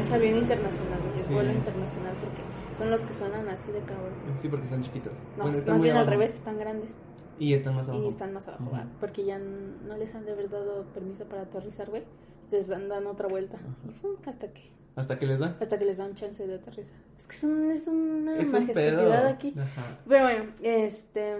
[0.00, 1.20] Es avión internacional, güey.
[1.20, 1.32] Es Sí.
[1.34, 2.42] vuelo internacional porque
[2.76, 4.12] son los que suenan así de cabrón.
[4.36, 5.18] Sí, porque están chiquitos.
[5.36, 6.96] No, Bueno, están más bien al revés, están grandes.
[7.42, 8.04] Y están más abajo.
[8.04, 8.70] Y están más abajo.
[8.72, 8.86] ¿va?
[9.00, 12.02] Porque ya no les han de haber dado permiso para aterrizar, güey.
[12.44, 13.58] Entonces dan otra vuelta.
[13.88, 14.62] Y pum, hasta que
[14.94, 15.56] Hasta que les dan.
[15.60, 16.96] hasta que les dan chance de aterrizar.
[17.16, 19.54] Es que es, un- es una Es un majestuosidad aquí.
[19.58, 19.98] Ajá.
[20.06, 21.36] Pero bueno, este.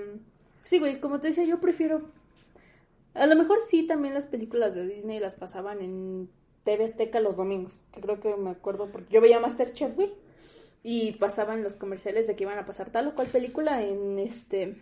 [0.65, 2.03] Sí, güey, como te decía, yo prefiero.
[3.15, 6.31] A lo mejor sí, también las películas de Disney las pasaban en
[6.65, 7.75] TV Azteca los domingos.
[7.93, 10.13] Que creo que me acuerdo porque yo veía Masterchef, güey.
[10.83, 14.77] Y pasaban los comerciales de que iban a pasar tal o cual película en este.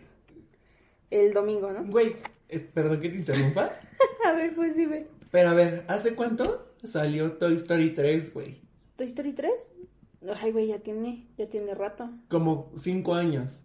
[1.11, 1.83] El domingo, ¿no?
[1.85, 2.15] Güey,
[2.49, 3.71] es- perdón que te interrumpa.
[4.25, 5.05] A ver, pues sí, güey.
[5.29, 8.61] Pero a ver, ¿hace cuánto salió Toy Story 3, güey?
[8.97, 9.51] ¿Toy Story 3?
[10.41, 12.09] Ay, güey, ya tiene, ya tiene rato.
[12.29, 13.61] Como cinco años.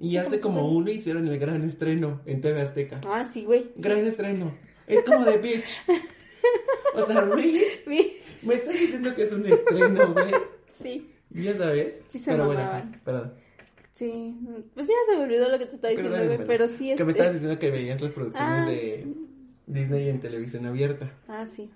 [0.00, 0.72] Y Sí, hace como años.
[0.72, 3.00] uno hicieron el gran estreno en TV Azteca.
[3.06, 3.64] Ah, sí, güey.
[3.64, 3.70] sí.
[3.82, 4.52] Gran estreno.
[4.86, 5.70] Es como de bitch.
[6.94, 7.28] O sea,
[7.86, 8.16] Sí.
[8.42, 10.32] me estás diciendo que es un estreno, güey.
[10.68, 11.10] Sí.
[11.30, 12.00] Ya sabes.
[12.08, 13.00] Sí se Pero mamaban.
[13.04, 13.34] perdón.
[13.94, 14.36] Sí,
[14.74, 17.04] pues ya se me olvidó lo que te estaba diciendo, güey, pero sí Que este...
[17.04, 18.66] me estabas diciendo que veías las producciones Ah.
[18.68, 19.06] de
[19.66, 21.12] Disney en televisión abierta.
[21.28, 21.70] Ah, sí.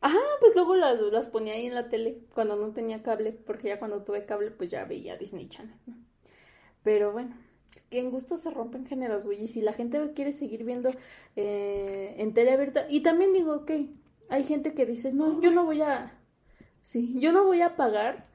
[0.00, 3.68] Ajá, pues luego las, las ponía ahí en la tele cuando no tenía cable, porque
[3.68, 5.94] ya cuando tuve cable, pues ya veía Disney Channel, ¿no?
[6.84, 7.36] Pero bueno,
[7.90, 10.92] que en gusto se rompen géneros, güey, y si la gente quiere seguir viendo
[11.34, 13.70] eh, en tele abierta, y también digo, ok,
[14.28, 16.16] hay gente que dice, no, yo no voy a,
[16.84, 18.28] sí, yo no voy a pagar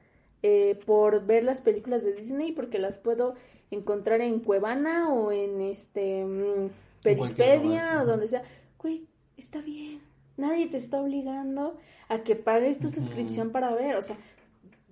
[0.43, 3.35] eh, por ver las películas de Disney porque las puedo
[3.69, 6.69] encontrar en Cuevana o en este mm,
[7.03, 8.43] Perispedia o donde sea.
[8.79, 9.05] Güey,
[9.37, 10.01] está bien.
[10.37, 11.77] Nadie te está obligando
[12.09, 13.95] a que pagues tu suscripción para ver.
[13.95, 14.15] O sea,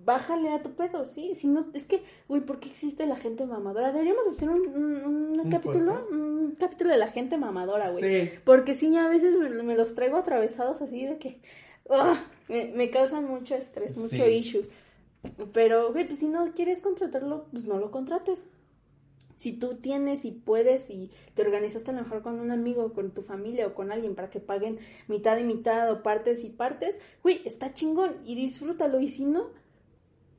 [0.06, 1.34] bájale a tu pedo, ¿sí?
[1.36, 3.92] Si no, es que, güey, ¿por qué existe la gente mamadora?
[3.92, 6.12] Deberíamos hacer un, un- un ¿Un capítulo, podcast?
[6.12, 8.04] un capítulo de la gente mamadora, güey.
[8.04, 8.32] Sí.
[8.46, 11.40] Porque sí, a veces me, me los traigo atravesados así de que
[11.86, 14.32] ugh, me, me causan mucho estrés, mucho Sí.
[14.32, 14.66] issue.
[15.54, 18.48] Pero, güey, pues si no quieres contratarlo, pues no lo contrates.
[19.36, 23.12] Si tú tienes y puedes y te organizaste a lo mejor con un amigo, con
[23.12, 27.00] tu familia o con alguien para que paguen mitad y mitad o partes y partes,
[27.24, 29.00] güey, está chingón y disfrútalo.
[29.00, 29.48] Y si no,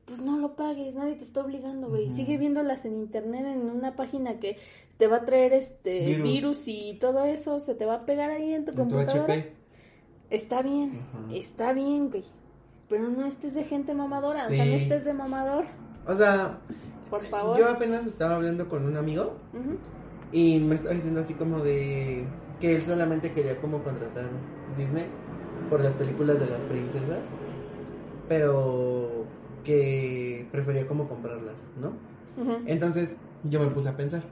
[0.04, 2.10] pues no lo pagues, nadie te está obligando, güey.
[2.10, 4.58] Sigue viéndolas en internet en una página que
[4.98, 6.22] te va a traer este Virus.
[6.22, 9.32] virus, y todo eso, se te va a pegar ahí en tu computadora.
[9.32, 9.52] HP.
[10.28, 11.00] Está bien,
[11.32, 12.24] está bien, güey.
[12.90, 15.64] Pero no estés de gente mamadora, o sea, no estés de mamador,
[16.06, 16.58] O sea,
[17.08, 17.56] por favor.
[17.56, 19.36] yo apenas estaba hablando con un amigo
[20.32, 22.24] y me estaba diciendo así como de
[22.60, 24.28] que él solamente quería como contratar
[24.76, 25.06] Disney
[25.70, 27.20] por las películas de las princesas,
[28.28, 29.24] pero
[29.64, 31.92] que prefería como comprarlas, ¿no?
[32.66, 34.22] Entonces yo me puse a pensar.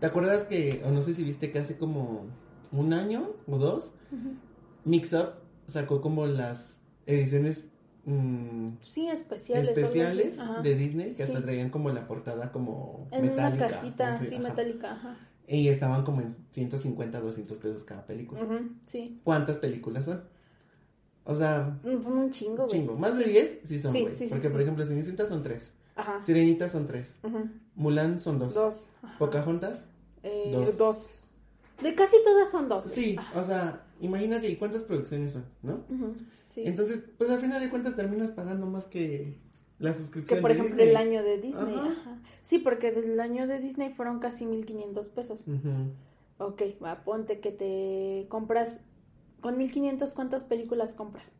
[0.00, 2.26] ¿Te acuerdas que, o no sé si viste que hace como
[2.72, 4.34] un año o dos, Ujú.
[4.84, 5.34] Mix Up
[5.66, 7.66] sacó como las ediciones
[8.06, 9.68] mm, Sí, especiales.
[9.70, 11.42] especiales de Disney que hasta Sí.
[11.42, 13.66] traían como la portada como En metálica.
[13.66, 14.48] una cajita, no sé, sí, ajá.
[14.48, 15.16] metálica, ajá.
[15.46, 18.42] Y estaban como en 150, 200 pesos cada película.
[18.42, 19.20] Ujú, Sí.
[19.24, 20.22] ¿Cuántas películas son?
[21.24, 22.68] O sea, Mm, Son un chingo, güey.
[22.68, 22.96] chingo.
[22.96, 24.12] Más de 10 sí son, Sí, güey.
[24.14, 24.52] sí, sí, Porque, sí.
[24.52, 25.72] por ejemplo, Cenicienta son 3.
[25.96, 26.22] Ajá.
[26.22, 27.18] Sirenita son 3.
[27.22, 27.48] Ujú.
[27.76, 28.54] Mulan son 2.
[28.54, 28.90] Dos.
[29.02, 29.18] Ajá.
[29.18, 29.86] Pocahontas,
[30.22, 30.76] Eh, dos.
[30.76, 31.10] dos.
[31.84, 32.84] De casi todas son dos.
[32.84, 33.14] sí.
[33.34, 35.44] O sea, imagínate, ¿y cuántas producciones son?
[35.62, 35.84] ¿No?
[36.48, 36.62] Sí.
[36.66, 39.38] Entonces, pues al final de cuentas terminas pagando más que
[39.78, 40.88] la suscripción que por de ejemplo Disney.
[40.88, 41.74] el año de Disney.
[41.74, 41.90] Ajá.
[41.90, 42.22] Ajá.
[42.42, 45.46] Sí, porque del año de Disney fueron casi 1500 pesos.
[45.46, 45.92] Ujú.
[46.38, 48.80] Ok, va, ponte que te compras.
[49.40, 51.34] Con 1500, ¿cuántas películas compras?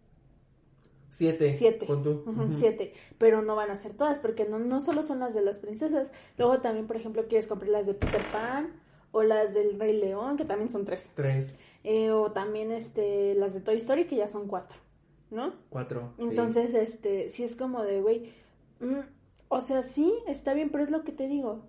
[1.08, 1.54] Siete.
[1.54, 1.86] Siete.
[1.86, 2.24] Pon tú.
[2.56, 2.92] Siete.
[3.18, 6.12] Pero no van a ser todas, porque no, no solo son las de las princesas.
[6.36, 8.72] Luego también, por ejemplo, quieres comprar las de Peter Pan
[9.14, 11.10] o las del Rey León, que también son tres.
[11.14, 14.78] Tres, Eh, o también este, las de Toy Story, que ya son cuatro.
[15.30, 15.52] ¿No?
[15.70, 16.12] cuatro.
[16.18, 16.24] sí.
[16.24, 18.32] Entonces, este, sí es como de, güey,
[18.80, 19.00] mm,
[19.48, 21.62] o sea, sí, está bien, pero es lo que te digo,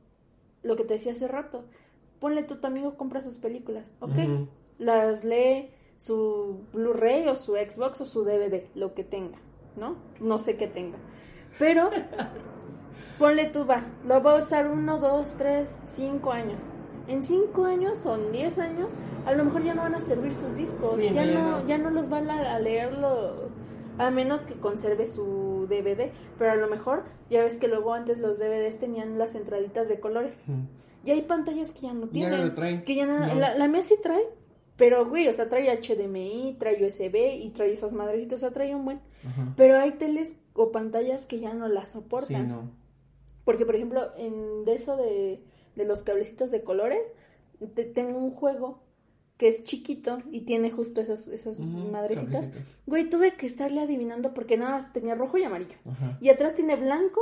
[0.61, 1.65] lo que te decía hace rato.
[2.19, 4.47] Ponle tú, tu amigo compra sus películas, ¿ok?
[4.77, 9.37] Las lee su Blu-ray o su Xbox o su DVD, lo que tenga,
[9.75, 9.97] ¿no?
[10.19, 10.97] No sé qué tenga.
[11.59, 11.89] Pero
[13.19, 16.69] Ponle tú, va, lo va a usar uno, dos, tres, cinco años.
[17.07, 18.93] En cinco años o en diez años,
[19.25, 21.89] a lo mejor ya no van a servir sus discos, Sí, ya, no, ya no,
[21.89, 23.49] ya los van a, a leerlo,
[23.97, 28.17] a menos que conserve su DVD, pero a lo mejor, ya ves que luego antes
[28.17, 30.41] los DVDs tenían las entraditas de colores.
[31.03, 32.37] Y hay pantallas que ya no Ya tienen.
[32.39, 32.83] no los traen.
[32.83, 33.39] Que ya nada, No.
[33.39, 34.23] la, la mía sí trae,
[34.75, 38.73] pero güey, o sea, trae HDMI, trae USB y trae esas madrecitas, o sea, trae
[38.75, 38.99] un buen.
[39.25, 39.53] Ajá.
[39.55, 42.45] Pero hay teles o pantallas que ya no las soportan.
[42.45, 42.71] Sí, no.
[43.45, 45.43] Porque, por ejemplo, en de eso de,
[45.75, 47.07] de los cablecitos de colores,
[47.75, 48.79] te- tengo un juego
[49.37, 52.47] que es chiquito y tiene justo esas, esas Ujú, madrecitas.
[52.47, 52.77] cablecitos.
[52.85, 55.75] Güey, tuve que estarle adivinando porque nada más tenía rojo y amarillo.
[55.85, 56.17] Ajá.
[56.21, 57.19] Y atrás tiene blanco,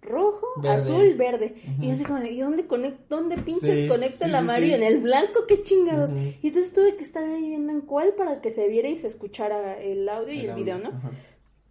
[0.00, 0.74] rojo, Verde.
[0.82, 1.54] azul, verde.
[1.80, 4.76] Y yo así como de, ¿y dónde, conect, dónde pinches Sí, conecto sí, el amarillo?
[4.76, 4.82] sí.
[4.82, 6.12] En el blanco, qué chingados.
[6.42, 9.08] Y entonces tuve que estar ahí viendo en cuál para que se viera y se
[9.08, 10.92] escuchara el audio y el, audio, video, ¿no?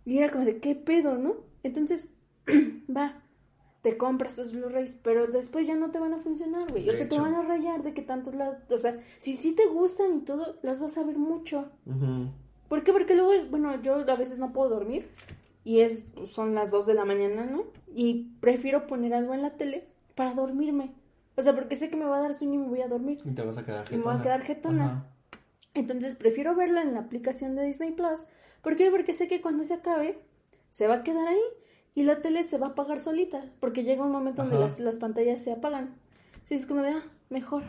[0.05, 1.37] Y era como de, ¿qué pedo, no?
[1.63, 2.09] Entonces,
[2.93, 3.23] va,
[3.85, 6.89] te compras tus Blu-rays, pero después ya no te van a funcionar, güey.
[6.89, 8.57] O sea, te van a rayar de que tantos las...
[8.71, 11.69] O sea, si sí te gustan y todo, las vas a ver mucho.
[11.85, 12.31] Ujú.
[12.67, 12.91] ¿Por qué?
[12.91, 15.07] Porque luego, bueno, yo a veces no puedo dormir
[15.63, 17.65] y es son las 2 de la mañana, ¿no?
[17.95, 20.95] Y prefiero poner algo en la tele para dormirme.
[21.35, 23.19] O sea, porque sé que me va a dar sueño y me voy a dormir.
[23.23, 24.85] Y te vas a quedar Y me voy a quedar jetona.
[24.85, 25.07] Ajá.
[25.75, 28.25] Entonces prefiero verla en la aplicación de Disney Plus.
[28.63, 28.89] ¿Por qué?
[28.89, 30.17] Porque sé que cuando se acabe,
[30.71, 31.41] se va a quedar ahí
[31.95, 33.45] y la tele se va a apagar solita.
[33.59, 35.95] Porque llega un momento donde las, las pantallas se apagan.
[36.43, 37.63] Sí, es como de, ah, mejor.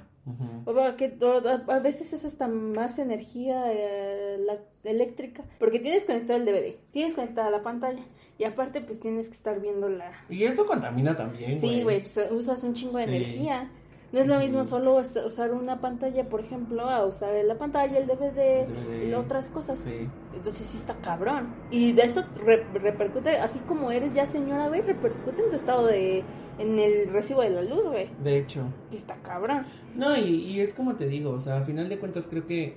[0.64, 5.44] O va, que, o a, veces es hasta más energía eh, la eléctrica.
[5.60, 8.02] Porque tienes conectado el DVD, tienes conectada la pantalla.
[8.36, 10.10] Y aparte, pues tienes que estar viendo la.
[10.28, 11.60] Y eso contamina también.
[11.60, 13.10] Sí, güey, pues usas un chingo de Sí.
[13.16, 13.70] energía.
[14.12, 17.98] No es lo mismo solo us- usar una pantalla, por ejemplo, a usar la pantalla,
[17.98, 19.08] el DVD, DVD.
[19.08, 19.78] y otras cosas.
[19.78, 20.08] Sí.
[20.34, 21.54] Entonces sí está cabrón.
[21.70, 25.86] Y de eso re- repercute, así como eres ya señora, güey, repercute en tu estado
[25.86, 26.22] de.
[26.58, 28.08] en el recibo de la luz, güey.
[28.22, 28.62] De hecho.
[28.90, 29.66] Sí está cabrón.
[29.96, 32.76] No, y, y es como te digo, o sea, a final de cuentas creo que.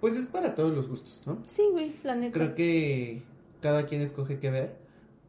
[0.00, 1.38] Pues es para todos los gustos, ¿no?
[1.46, 2.32] Sí, güey, la neta.
[2.34, 3.22] Creo que
[3.62, 4.83] cada quien escoge qué ver.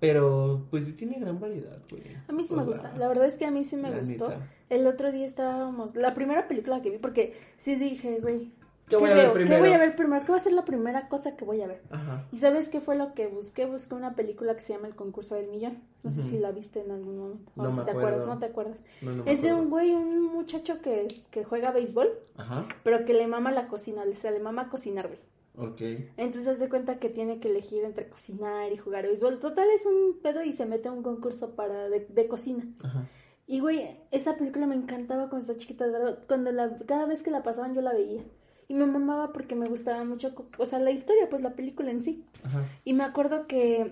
[0.05, 2.03] Pero pues sí tiene gran variedad, güey.
[2.27, 2.93] A mí sí O me sea, gusta.
[2.97, 4.29] La verdad es que a mí sí me gustó.
[4.29, 4.47] neta.
[4.69, 5.95] El otro día estábamos.
[5.95, 8.51] La primera película que vi, porque sí dije, güey.
[8.87, 9.55] ¿Qué voy a ver primero?
[9.55, 10.25] ¿Qué voy a ver primero?
[10.25, 11.81] ¿Qué va a ser la primera cosa que voy a ver?
[11.89, 12.27] Ajá.
[12.31, 13.65] ¿Y sabes qué fue lo que busqué?
[13.65, 15.79] Busqué una película que se llama El concurso del millón.
[16.03, 17.51] No sé si la viste en algún momento.
[17.55, 18.09] O No si me te acuerdo.
[18.09, 18.77] acuerdas, no te acuerdas.
[19.01, 22.67] No, no me Es de un güey, un muchacho que, que juega béisbol, Ajá.
[22.83, 25.19] pero que le mama la cocina, o sea, le mama cocinar, güey.
[25.57, 25.81] Ok.
[26.17, 29.39] Entonces de cuenta que tiene que elegir entre cocinar y jugar béisbol.
[29.39, 32.65] Total es un pedo y se mete a un concurso para de, de cocina.
[32.83, 33.07] Ajá.
[33.47, 36.19] Y güey, esa película me encantaba cuando estaba chiquita, de verdad.
[36.27, 38.23] Cuando la, cada vez que la pasaban yo la veía.
[38.67, 42.01] Y me mamaba porque me gustaba mucho, o sea, la historia, pues la película en
[42.01, 42.25] sí.
[42.43, 42.63] Ajá.
[42.83, 43.91] Y me acuerdo que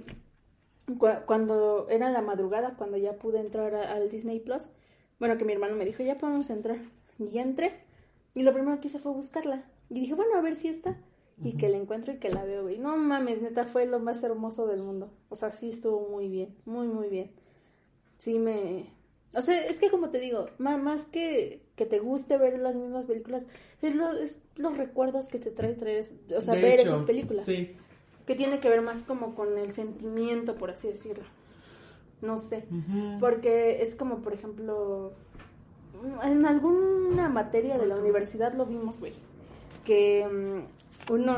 [0.88, 4.70] cua- cuando era la madrugada, cuando ya pude entrar al Disney Plus,
[5.20, 6.78] bueno, que mi hermano me dijo, ya podemos entrar.
[7.20, 7.74] Y ya entré.
[8.34, 9.64] Y lo primero que hice fue buscarla.
[9.90, 10.98] Y dije, bueno, a ver si está.
[11.44, 12.78] Y que la encuentro y que la veo, güey.
[12.80, 15.12] No mames, neta, fue lo más hermoso del mundo.
[15.30, 17.32] O sea, sí estuvo muy bien, muy, muy bien.
[18.18, 18.86] Sí me...
[19.36, 23.08] O sea, es que como te digo, más que, que te guste ver las mismas
[23.08, 23.48] películas,
[23.82, 26.06] es, lo, es los recuerdos que te trae traer,
[26.38, 27.76] o sea, De ver hecho, esas películas Sí.
[28.28, 31.24] que tiene que ver más como con el sentimiento, por así decirlo.
[32.22, 32.64] No sé,
[33.20, 35.12] porque es como, por ejemplo,
[36.24, 39.14] en alguna materia de la universidad lo vimos, güey,
[39.84, 41.38] que mm, uno,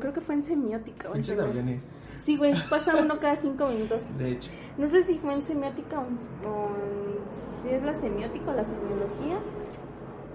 [0.00, 1.10] creo que fue en semiótica.
[1.10, 1.84] o en aviones.
[2.18, 4.18] Sí, güey, pasa uno cada cinco minutos.
[4.18, 4.50] De hecho.
[4.76, 8.54] No sé si fue en semiótica o, en- o en- si es la semiótica o
[8.54, 9.38] la semiología,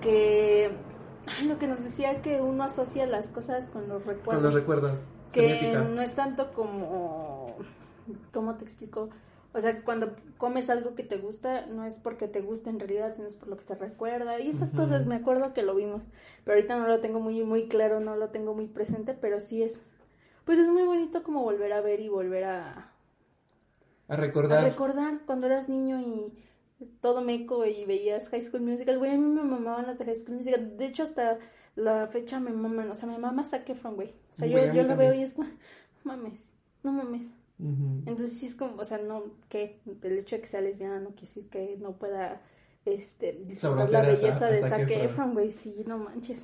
[0.01, 0.71] que
[1.27, 4.53] ay, lo que nos decía que uno asocia las cosas con los recuerdos Con los
[4.53, 5.05] recuerdos.
[5.31, 5.81] que Semiótica.
[5.83, 7.55] no es tanto como
[8.33, 9.09] cómo te explico
[9.53, 12.79] o sea que cuando comes algo que te gusta no es porque te gusta en
[12.79, 14.39] realidad sino es por lo que te recuerda.
[14.39, 16.03] Y esas cosas me acuerdo que lo vimos
[16.43, 19.63] pero ahorita no lo tengo muy muy claro no lo tengo muy presente pero sí
[19.63, 19.83] es
[20.45, 22.91] pues es muy bonito como volver a ver y volver a,
[24.07, 24.63] A a recordar.
[24.63, 26.33] recordar cuando eras niño y
[27.01, 28.97] todo meco y veías High School Musical.
[28.99, 30.77] Güey a mí me mamaban las de High School Musical.
[30.77, 31.39] De hecho hasta
[31.75, 32.89] la fecha me maman.
[32.91, 34.09] O sea me mama Zac Efron güey.
[34.31, 35.49] O sea yo, yo lo veo y es como
[36.03, 36.51] mames
[36.83, 40.59] no mames Entonces sí es como, o sea, no, que el hecho de que sea
[40.59, 42.41] lesbiana no quiere decir que no pueda,
[42.85, 45.33] este, disfrutar la belleza de Zac Efron.
[45.33, 46.43] Güey, sí, no manches.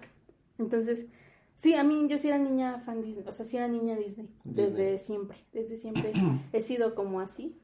[0.57, 1.07] Entonces,
[1.55, 4.29] sí, a mí, yo sí era niña fan Disney, o sea, sí era niña Disney,
[4.43, 6.13] desde siempre, desde siempre
[6.53, 7.59] he sido como así.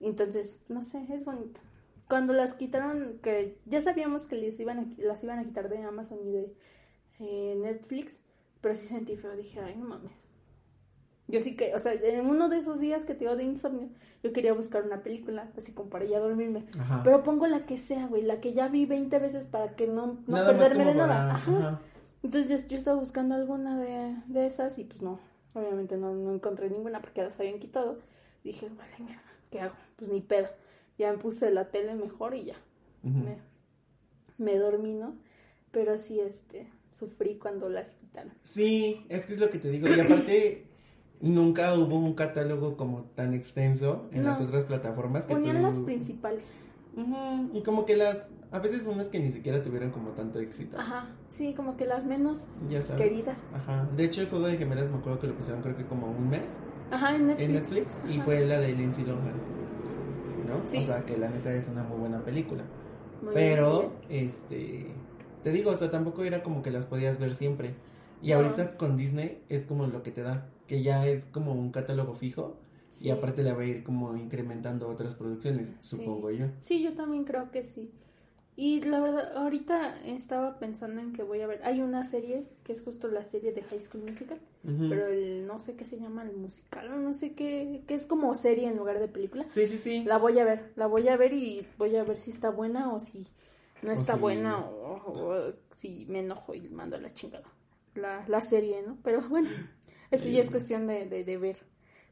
[0.00, 1.60] Entonces, no sé, es bonito.
[2.08, 5.78] Cuando las quitaron, que ya sabíamos que les iban a, las iban a quitar de
[5.82, 6.54] Amazon y de
[7.20, 8.22] eh, Netflix,
[8.60, 10.29] pero sí sentí feo, dije, ay, no mames.
[11.30, 13.88] Yo sí que, o sea, en uno de esos días que te digo de insomnio,
[14.22, 16.64] yo quería buscar una película, así como para ya dormirme.
[16.78, 17.02] Ajá.
[17.04, 20.18] Pero pongo la que sea, güey, la que ya vi 20 veces para que no,
[20.26, 21.08] no Nada perderme de nada.
[21.08, 21.56] para- Ajá.
[21.58, 21.80] ajá.
[22.22, 25.20] Entonces yo, yo estaba buscando alguna de, de esas y pues no,
[25.54, 27.98] obviamente no, no encontré ninguna porque las habían quitado.
[28.44, 29.74] Dije, vale, mierda, ¿qué hago?
[29.96, 30.48] Pues ni pedo.
[30.98, 32.56] Ya me puse la tele mejor y ya,
[33.02, 33.38] me,
[34.38, 35.14] me dormí, ¿no?
[35.70, 38.32] Pero sí, este, sufrí cuando las quitaron.
[38.42, 39.88] Sí, es que es lo que te digo.
[39.88, 40.66] Y aparte,
[41.20, 46.56] nunca hubo un catálogo como tan extenso en las otras plataformas que Ponían las principales.
[46.96, 50.78] Ujú, Y como que las, a veces unas que ni siquiera tuvieron como tanto éxito.
[50.78, 53.02] Ajá, sí, como que las menos Ya sabes.
[53.02, 53.38] queridas.
[53.54, 53.88] Ajá.
[53.96, 56.28] De hecho, el juego de gemelas me acuerdo que lo pusieron creo que como un
[56.30, 56.58] mes
[56.90, 57.46] Ajá, en Netflix.
[57.48, 59.60] en Netflix y fue la de Lindsay Lohan.
[60.48, 60.62] ¿No?
[60.66, 60.78] Sí.
[60.78, 62.64] O sea, que la neta es una muy buena película.
[63.22, 64.24] Muy Pero, bien.
[64.26, 64.86] este,
[65.44, 67.74] te digo, o sea, tampoco era como que las podías ver siempre.
[68.22, 68.36] Y No.
[68.38, 72.14] ahorita con Disney es como lo que te da, que ya es como un catálogo
[72.14, 72.56] fijo
[72.90, 73.08] Sí.
[73.08, 75.96] y aparte le va a ir como incrementando otras producciones, Sí.
[75.96, 76.46] supongo yo.
[76.62, 77.90] Sí, yo también creo que sí.
[78.56, 81.60] Y la verdad, ahorita estaba pensando en que voy a ver.
[81.64, 84.88] Hay una serie que es justo la serie de High School Musical, Ujú.
[84.88, 88.06] pero el no sé qué se llama, el musical o no sé qué, que es
[88.06, 89.48] como serie en lugar de película.
[89.48, 90.04] Sí, sí, sí.
[90.04, 92.92] La voy a ver, la voy a ver y voy a ver si está buena
[92.92, 93.26] o si
[93.82, 97.46] no O está si- buena o, o si me enojo y mando a la chingada.
[97.96, 98.98] La, la serie, ¿no?
[99.02, 99.48] Pero bueno,
[100.10, 101.58] eso ya es cuestión de, de, de ver.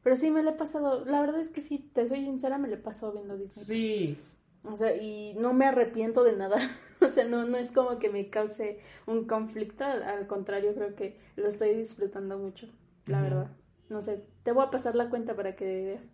[0.03, 2.68] Pero sí me la he pasado, la verdad es que sí, te soy sincera, me
[2.68, 3.66] la he pasado viendo Disney.
[3.66, 4.18] Sí,
[4.64, 6.59] O sea, y no me arrepiento de nada.
[7.01, 9.84] o sea, no, no es como que me cause un conflicto.
[9.84, 12.68] Al, al contrario, creo que lo estoy disfrutando mucho.
[13.07, 13.51] La verdad.
[13.88, 16.11] No sé, te voy a pasar la cuenta para que veas.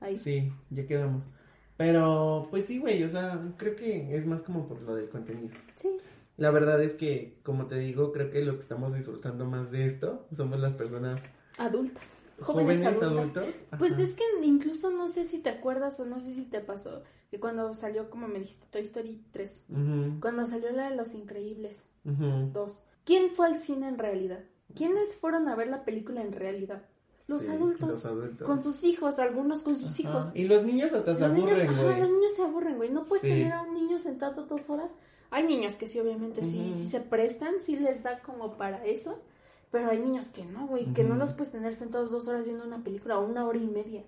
[0.00, 0.16] Ahí.
[0.16, 1.24] sí, ya quedamos.
[1.76, 5.50] Pero, pues sí, güey, o sea, creo que es más como por lo del contenido.
[5.76, 5.88] Sí.
[6.38, 9.84] La verdad es que, como te digo, creo que los que estamos disfrutando más de
[9.84, 11.20] esto somos las personas
[11.58, 12.02] Adultas.
[12.40, 13.10] jóvenes, Jóvenes, adultas.
[13.36, 13.60] adultos.
[13.78, 14.02] Pues Ajá.
[14.02, 17.38] es que incluso no sé si te acuerdas o no sé si te pasó que
[17.40, 21.88] cuando salió, como me dijiste, Toy Story 3, Ujú, cuando salió la de Los Increíbles
[22.04, 22.50] ujú.
[22.52, 24.44] 2, ¿quién fue al cine en realidad?
[24.74, 26.84] ¿Quiénes fueron a ver la película en realidad?
[27.26, 27.88] Los Sí, adultos.
[27.90, 28.46] Los adultos.
[28.46, 30.02] Con sus hijos, algunos con sus Ajá.
[30.02, 30.30] hijos.
[30.34, 32.00] Y los niños hasta se Los aburren, güey.
[32.00, 32.90] los niños se aburren, güey.
[32.90, 33.28] No puedes Sí.
[33.28, 34.94] tener a un niño sentado dos horas.
[35.30, 39.20] Hay niños que sí, obviamente, sí, sí se prestan, sí les da como para eso.
[39.70, 42.64] Pero hay niños que no, güey, que no los puedes tener sentados dos horas viendo
[42.64, 44.02] una película o una hora y media.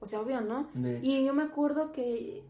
[0.00, 0.68] O sea, obvio, ¿no?
[1.02, 2.42] Y yo me acuerdo que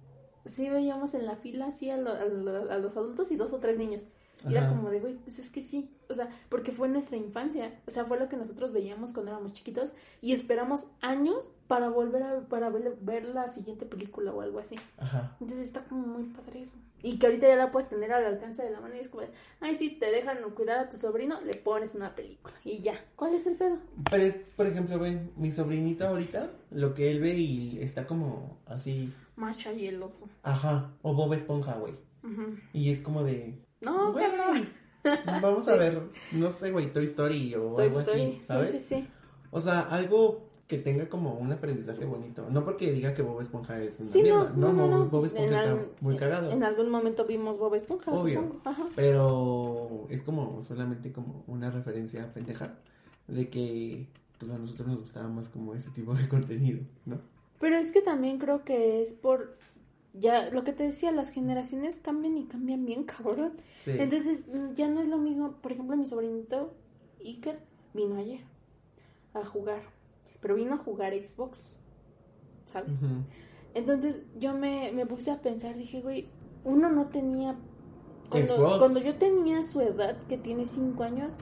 [0.47, 3.53] sí veíamos en la fila, sí, a, lo- a lo- a los adultos y dos
[3.53, 4.03] o tres niños.
[4.49, 5.91] Y era como de, güey, pues es que sí.
[6.09, 7.81] O sea, porque fue nuestra infancia.
[7.87, 12.23] O sea, fue lo que nosotros veíamos cuando éramos chiquitos y esperamos años para volver
[12.23, 14.77] a para ver, ver la siguiente película o algo así.
[14.99, 15.37] Ajá.
[15.41, 16.77] Entonces está como muy padre eso.
[17.03, 19.23] Y que ahorita ya la puedes tener al alcance de la mano y es como,
[19.23, 19.31] de,
[19.61, 23.05] ay, sí, te dejan cuidar a tu sobrino, le pones una película y ya.
[23.17, 23.79] ¿Cuál es el pedo?
[24.11, 28.59] Pero es, por ejemplo, ve, mi sobrinito ahorita, lo que él ve y está como
[28.67, 30.29] así, Macha y el oso.
[30.43, 31.95] ajá, o Bob Esponja, güey.
[32.25, 32.57] Ujú.
[32.73, 33.55] Y es como de,
[33.93, 34.27] No, Güey,
[35.41, 38.23] vamos a ver, no sé, güey, Toy Story o Toy algo Story.
[38.23, 38.71] así, ¿sabes?
[38.73, 39.09] Sí, sí, sí.
[39.51, 42.49] O sea, algo que tenga como un aprendizaje bonito.
[42.51, 44.53] No porque diga que Bob Esponja es una Sí, no, mierda.
[44.57, 45.05] no, no, no.
[45.07, 46.51] Bob Esponja En está al- muy cagado.
[46.51, 48.41] En algún momento vimos Bob Esponja, Obvio.
[48.41, 48.61] supongo.
[48.65, 48.87] Ajá.
[48.97, 52.75] Pero es como solamente como una referencia pendeja
[53.29, 54.09] de que
[54.39, 57.19] pues a nosotros nos gustaba más como ese tipo de contenido, ¿no?
[57.61, 59.57] Pero es que también creo que es por
[60.19, 63.55] ya lo que te decía, las generaciones cambian y cambian bien, cabrón.
[63.77, 63.93] Sí.
[63.99, 65.53] Entonces mm, ya no es lo mismo.
[65.53, 66.75] Por ejemplo, mi sobrinito
[67.25, 67.61] Iker
[67.95, 68.41] vino ayer
[69.35, 69.83] a jugar,
[70.41, 71.73] pero vino a jugar Xbox,
[72.67, 73.01] ¿sabes?
[73.75, 76.29] Entonces yo me, me puse a pensar, dije, güey,
[76.65, 77.57] uno no tenía...
[78.31, 78.79] Cuando, Xbox.
[78.79, 81.37] cuando yo tenía su edad, que tiene cinco años,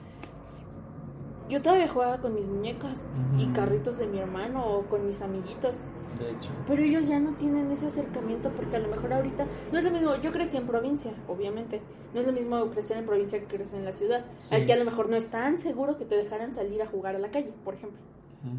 [1.49, 3.05] yo todavía jugaba con mis muñecas
[3.39, 5.85] y carritos de mi hermano o con mis amiguitos.
[6.19, 6.51] De hecho.
[6.67, 9.91] Pero ellos ya no tienen ese acercamiento porque a lo mejor ahorita no es lo
[9.91, 10.17] mismo.
[10.17, 11.81] Yo crecí en provincia, obviamente.
[12.15, 14.25] No es lo mismo crecer en provincia que crecer en la ciudad.
[14.41, 14.55] Sí.
[14.55, 17.19] Aquí a lo mejor no es tan seguro que te dejaran salir a jugar a
[17.19, 17.99] la calle, por ejemplo.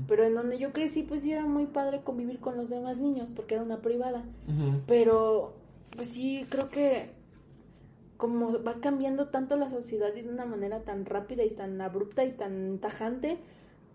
[0.07, 3.31] Pero en donde yo crecí, pues sí era muy padre convivir con los demás niños
[3.31, 4.25] porque era una privada.
[4.87, 5.53] Pero,
[5.95, 7.13] pues sí, creo que
[8.17, 12.23] como va cambiando tanto la sociedad y de una manera tan rápida y tan abrupta
[12.23, 13.37] y tan tajante,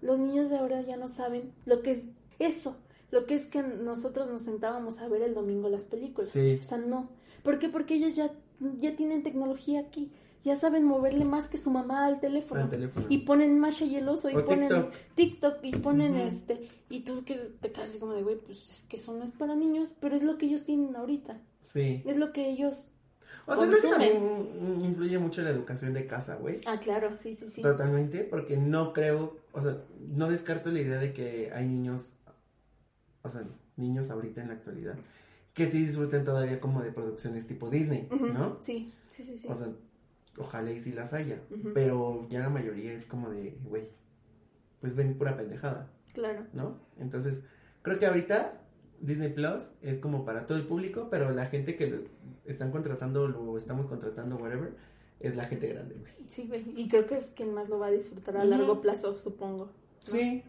[0.02, 2.08] los niños de ahora ya no saben lo que es
[2.38, 2.76] eso,
[3.10, 6.30] lo que es que nosotros nos sentábamos a ver el domingo las películas.
[6.30, 6.58] Sí.
[6.60, 7.08] O sea, no.
[7.42, 7.68] ¿Por qué?
[7.68, 8.30] Porque ellos ya,
[8.78, 10.12] ya tienen tecnología aquí.
[10.42, 12.62] Ya saben moverle más que su mamá al teléfono.
[12.62, 13.06] Al teléfono.
[13.10, 14.94] Y ponen Masha y el oso y O ponen TikTok.
[15.14, 16.66] TikTok y ponen este.
[16.88, 19.54] Y tú que te quedas como de, güey, pues es que eso no es para
[19.54, 21.38] niños, pero es lo que ellos tienen ahorita.
[21.60, 22.02] Sí.
[22.06, 22.92] Es lo que ellos
[23.46, 26.60] O sea, creo que también influye mucho la educación de casa, güey.
[26.64, 27.60] Ah, claro, sí, sí, sí.
[27.60, 29.76] Totalmente, porque no creo, o sea,
[30.08, 32.14] no descarto la idea de que hay niños,
[33.22, 33.44] o sea,
[33.76, 34.96] niños ahorita en la actualidad,
[35.54, 38.56] que sí disfruten todavía como de producciones tipo Disney, ¿no?
[38.60, 39.48] Sí, sí, sí, sí.
[39.48, 39.68] O sea,
[40.38, 41.40] ojalá y sí las haya,
[41.74, 43.88] pero ya la mayoría es como de, güey,
[44.80, 46.46] pues ven pura pendejada, claro.
[46.52, 46.78] ¿no?
[46.98, 47.44] Entonces,
[47.82, 48.60] creo que ahorita
[49.00, 52.02] Disney Plus es como para todo el público, pero la gente que los
[52.44, 54.74] están contratando, lo estamos contratando, whatever,
[55.20, 56.12] es la gente grande, güey.
[56.28, 56.72] Sí, güey.
[56.76, 59.66] Y creo que es quien más lo va a disfrutar a largo plazo, supongo.
[59.66, 59.72] ¿no?
[60.00, 60.42] Sí,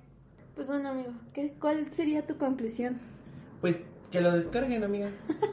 [0.55, 2.99] Pues bueno, amigo, ¿qué, ¿cuál sería tu conclusión?
[3.61, 3.81] Pues
[4.11, 5.09] que lo descarguen, amiga.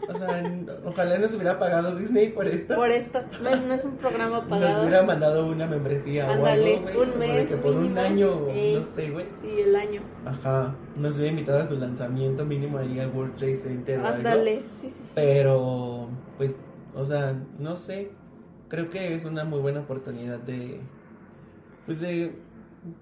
[0.09, 0.43] O sea,
[0.85, 2.75] ojalá nos hubiera pagado Disney por esto.
[2.75, 4.81] Por esto, no es, no es un programa Nos pagado.
[4.83, 8.01] hubiera mandado una membresía Ándale, o algo, un mes que por un mínimo.
[8.01, 8.75] año, o Ey.
[8.75, 9.27] no sé, güey.
[9.41, 10.03] Sí, el año.
[10.25, 10.75] Ajá.
[10.97, 14.01] Nos hubiera invitado a su lanzamiento mínimo ahí al World Trade Center.
[14.05, 15.13] Ándale, sí, sí, sí.
[15.15, 16.57] Pero, pues,
[16.97, 18.11] o sea, no sé.
[18.69, 20.81] Creo que es una muy buena oportunidad de,
[21.87, 22.33] pues, de,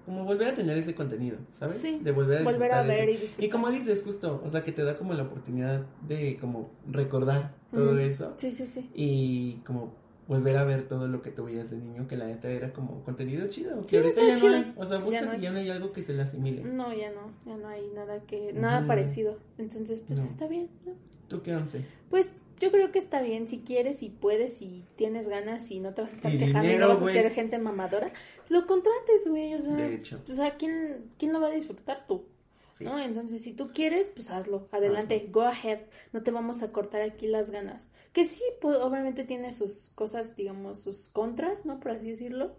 [0.05, 1.77] como volver a tener ese contenido, ¿sabes?
[1.77, 3.45] Sí, De volver a volver a ver y disfrutar.
[3.45, 7.53] Y como dices, justo, o sea, que te da como la oportunidad de como recordar
[7.71, 8.89] todo eso Sí, sí, sí.
[8.93, 9.93] y como
[10.27, 13.01] volver a ver todo lo que tú veías de niño, que la neta era como
[13.03, 13.81] contenido chido.
[13.81, 14.49] Que Sí, ahorita ya chido.
[14.49, 14.73] no hay.
[14.75, 16.63] O sea, Ya buscas no y ya no hay algo que se le asimile.
[16.65, 19.37] No, ya no, ya no hay nada que, nada parecido.
[19.57, 20.25] Entonces, pues No.
[20.25, 20.93] está bien, ¿no?
[21.29, 21.85] ¿Tú qué once?
[22.09, 25.93] Pues yo creo que está bien, si quieres y puedes y tienes ganas y no
[25.93, 28.11] te vas a estar Y quejando y no vas a ser gente mamadora,
[28.49, 30.21] lo contrates, güey, o sea, De hecho.
[30.27, 32.25] o sea, ¿quién, ¿quién lo va a disfrutar tú?
[32.73, 32.83] Sí.
[32.83, 32.99] ¿No?
[32.99, 35.81] Entonces, si tú quieres, pues hazlo, adelante, go ahead,
[36.13, 37.91] no te vamos a cortar aquí las ganas.
[38.13, 41.79] Que sí, pues, obviamente tiene sus cosas, digamos, sus contras, ¿no?
[41.79, 42.55] Por así decirlo,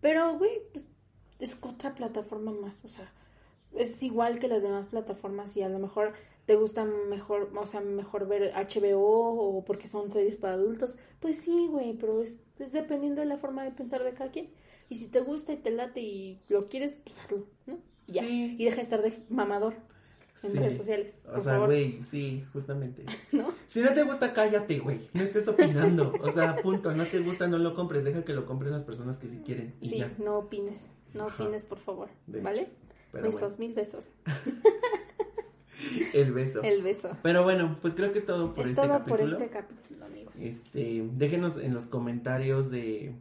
[0.00, 0.88] pero, güey, pues
[1.38, 3.12] es otra plataforma más, o sea,
[3.74, 6.14] es igual que las demás plataformas y a lo mejor
[6.46, 11.40] te gusta mejor, o sea, mejor ver HBO o porque son series para adultos, pues
[11.40, 14.50] sí, güey, pero es, es dependiendo de la forma de pensar de cada quien.
[14.88, 17.78] Y si te gusta y te late y lo quieres, pues hazlo, ¿no?
[18.08, 18.22] Y Ya.
[18.22, 18.56] Sí.
[18.58, 19.74] Y deja de estar de mamador
[20.42, 20.58] en Sí.
[20.58, 23.04] redes sociales, por O sea, güey, sí, justamente.
[23.32, 23.52] ¿No?
[23.68, 25.08] Si no te gusta, cállate, güey.
[25.12, 26.12] No estés opinando.
[26.20, 26.92] O sea, punto.
[26.94, 28.04] No te gusta, no lo compres.
[28.04, 29.74] Deja que lo compren las personas que sí quieren.
[29.80, 30.12] Y Sí, ya.
[30.18, 31.42] no opines, no Ajá.
[31.44, 32.68] opines, por favor, De ¿vale?
[33.12, 34.10] besos, bueno, mil besos.
[36.14, 36.62] el beso.
[36.62, 37.16] El beso.
[37.22, 39.16] Pero bueno, pues creo que es todo por es este todo capítulo.
[39.16, 40.34] por este capítulo, amigos.
[40.36, 43.14] Este, déjenos en los comentarios de.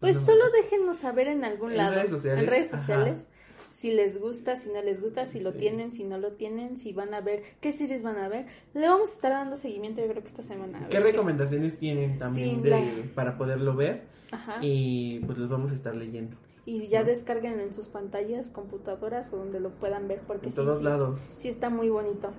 [0.00, 1.94] Pues No, solo déjenos saber en algún En lado.
[1.94, 2.78] redes sociales, En redes ajá.
[2.78, 3.28] sociales.
[3.72, 6.92] Si les gusta, si no les gusta, si lo tienen, si no lo tienen, si
[6.92, 8.46] van a ver, qué series van a ver.
[8.74, 10.88] Le vamos a estar dando seguimiento, yo creo que esta semana.
[10.88, 14.02] ¿Qué recomendaciones tienen también Sí, de, la- para poderlo ver?
[14.32, 14.58] Ajá.
[14.60, 16.36] Y pues los vamos a estar leyendo.
[16.66, 20.56] Y ya descarguen en sus pantallas, computadoras o donde lo puedan ver, porque En sí,
[20.56, 21.20] todos sí, lados.
[21.38, 22.30] sí está muy bonito.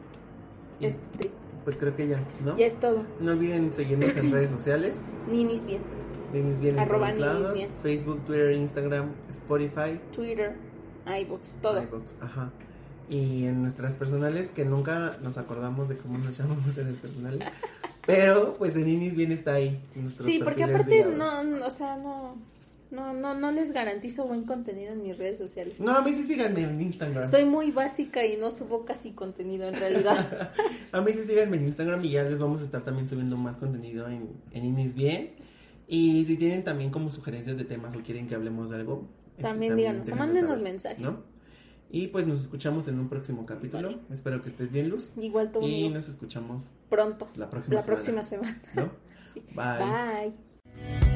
[0.79, 1.31] Y- Este trip.
[1.63, 2.57] Pues creo que ya, ¿no?
[2.57, 3.03] Ya es todo.
[3.19, 5.01] No olviden seguirnos en redes sociales.
[5.29, 5.81] Ninis bien.
[6.33, 7.53] Denis bien en Arroba todos Ninis lados.
[7.53, 7.69] Bien.
[7.83, 9.99] Facebook, Twitter, Instagram, Spotify.
[10.11, 10.55] Twitter,
[11.05, 11.83] iBooks, todo.
[11.83, 12.51] iVoox, ajá.
[13.09, 17.47] Y en nuestras personales, que nunca nos acordamos de cómo nos llamamos en las personales.
[18.07, 19.83] pero pues en Inis bien está ahí.
[20.21, 22.37] Sí, porque aparte no, o sea, no,
[22.91, 25.79] no, no, no les garantizo buen contenido en mis redes sociales.
[25.79, 27.25] No, a mí sí síganme en Instagram.
[27.25, 30.53] Soy muy básica y no subo casi contenido en realidad.
[30.91, 33.57] A mí sí síganme en Instagram y ya les vamos a estar también subiendo más
[33.57, 35.35] contenido en, en Inis bien.
[35.87, 39.43] Y si tienen también como sugerencias de temas o quieren que hablemos de algo, este,
[39.43, 41.01] También díganos, mándenos saber, mensaje.
[41.01, 41.23] ¿no?
[41.89, 43.89] Y pues nos escuchamos en un próximo capítulo.
[43.89, 44.01] Vale.
[44.11, 45.09] Espero que estés bien, Luz.
[45.17, 48.61] Igual todo Y nos escuchamos pronto, la próxima la semana, próxima semana.
[48.75, 48.91] ¿no?
[49.31, 49.41] Sí.
[49.55, 50.33] Bye.
[50.75, 51.10] Bye.